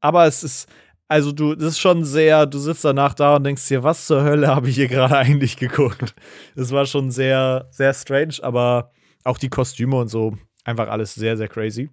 [0.01, 0.67] Aber es ist,
[1.07, 4.23] also du, das ist schon sehr, du sitzt danach da und denkst dir, was zur
[4.23, 6.15] Hölle habe ich hier gerade eigentlich geguckt?
[6.55, 8.91] Das war schon sehr, sehr strange, aber
[9.23, 11.89] auch die Kostüme und so, einfach alles sehr, sehr crazy.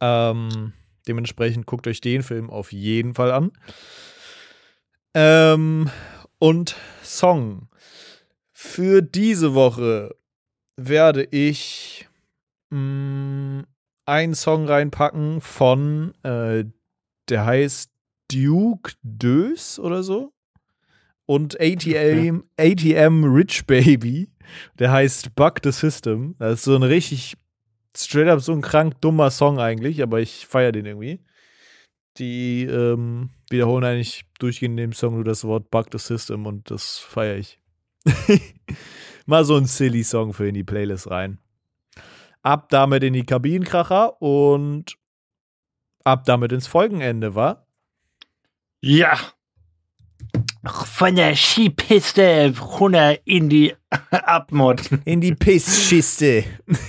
[0.00, 0.72] Ähm,
[1.06, 3.50] dementsprechend guckt euch den Film auf jeden Fall an.
[5.14, 5.90] Ähm,
[6.38, 7.68] und Song.
[8.52, 10.14] Für diese Woche
[10.76, 12.06] werde ich
[12.70, 13.64] mh,
[14.08, 16.64] einen Song reinpacken von, äh,
[17.28, 17.90] der heißt
[18.32, 20.32] Duke Dös oder so.
[21.26, 24.30] Und ATM, ATM Rich Baby,
[24.78, 26.36] der heißt Bug the System.
[26.38, 27.36] Das ist so ein richtig
[27.94, 31.20] straight up so ein krank dummer Song eigentlich, aber ich feiere den irgendwie.
[32.16, 36.70] Die ähm, wiederholen eigentlich durchgehend in dem Song nur das Wort Bug the System und
[36.70, 37.60] das feiere ich.
[39.26, 41.38] Mal so ein silly Song für in die Playlist rein.
[42.48, 44.96] Ab damit in die Kabinenkracher und
[46.02, 47.66] ab damit ins Folgenende, wa?
[48.80, 49.18] Ja,
[50.64, 53.74] Von der Skipiste runter in die
[54.10, 54.80] Abmod.
[55.04, 56.44] In die Pisschiste.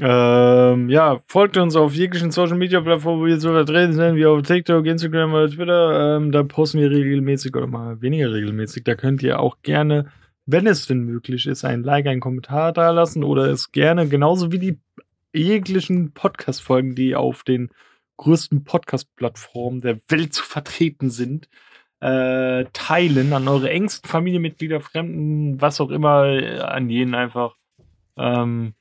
[0.00, 4.26] ähm, ja, folgt uns auf jeglichen Social Media Plattformen, wo wir so vertreten sind, wie
[4.26, 6.18] auf TikTok, Instagram oder Twitter.
[6.18, 8.84] Ähm, da posten wir regelmäßig oder mal weniger regelmäßig.
[8.84, 10.12] Da könnt ihr auch gerne,
[10.46, 14.52] wenn es denn möglich ist, ein Like, einen Kommentar da lassen oder es gerne genauso
[14.52, 14.80] wie die
[15.32, 17.70] jeglichen Podcast-Folgen, die auf den
[18.16, 21.48] größten Podcast-Plattformen der Welt zu vertreten sind,
[22.00, 27.56] äh, teilen an eure engsten Familienmitglieder, Fremden, was auch immer, äh, an jeden einfach.
[28.16, 28.74] Ähm,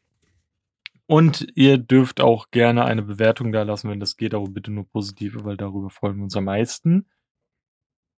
[1.05, 4.87] und ihr dürft auch gerne eine Bewertung da lassen, wenn das geht, aber bitte nur
[4.87, 7.05] positive, weil darüber freuen wir uns am meisten.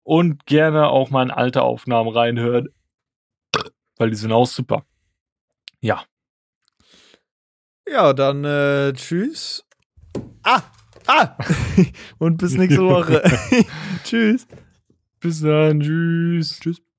[0.05, 2.69] Und gerne auch mal in alte Aufnahmen reinhören,
[4.03, 4.85] weil die sind auch super.
[5.81, 6.05] Ja.
[7.89, 9.65] Ja, dann äh, tschüss.
[10.43, 10.63] Ah!
[11.07, 11.37] Ah!
[12.19, 13.23] und bis nächste Woche.
[14.05, 14.49] tschüss.
[15.21, 15.79] Bis dann.
[15.79, 16.59] Tschüss.
[16.59, 16.79] Tschüss.
[16.79, 16.92] Tschüss.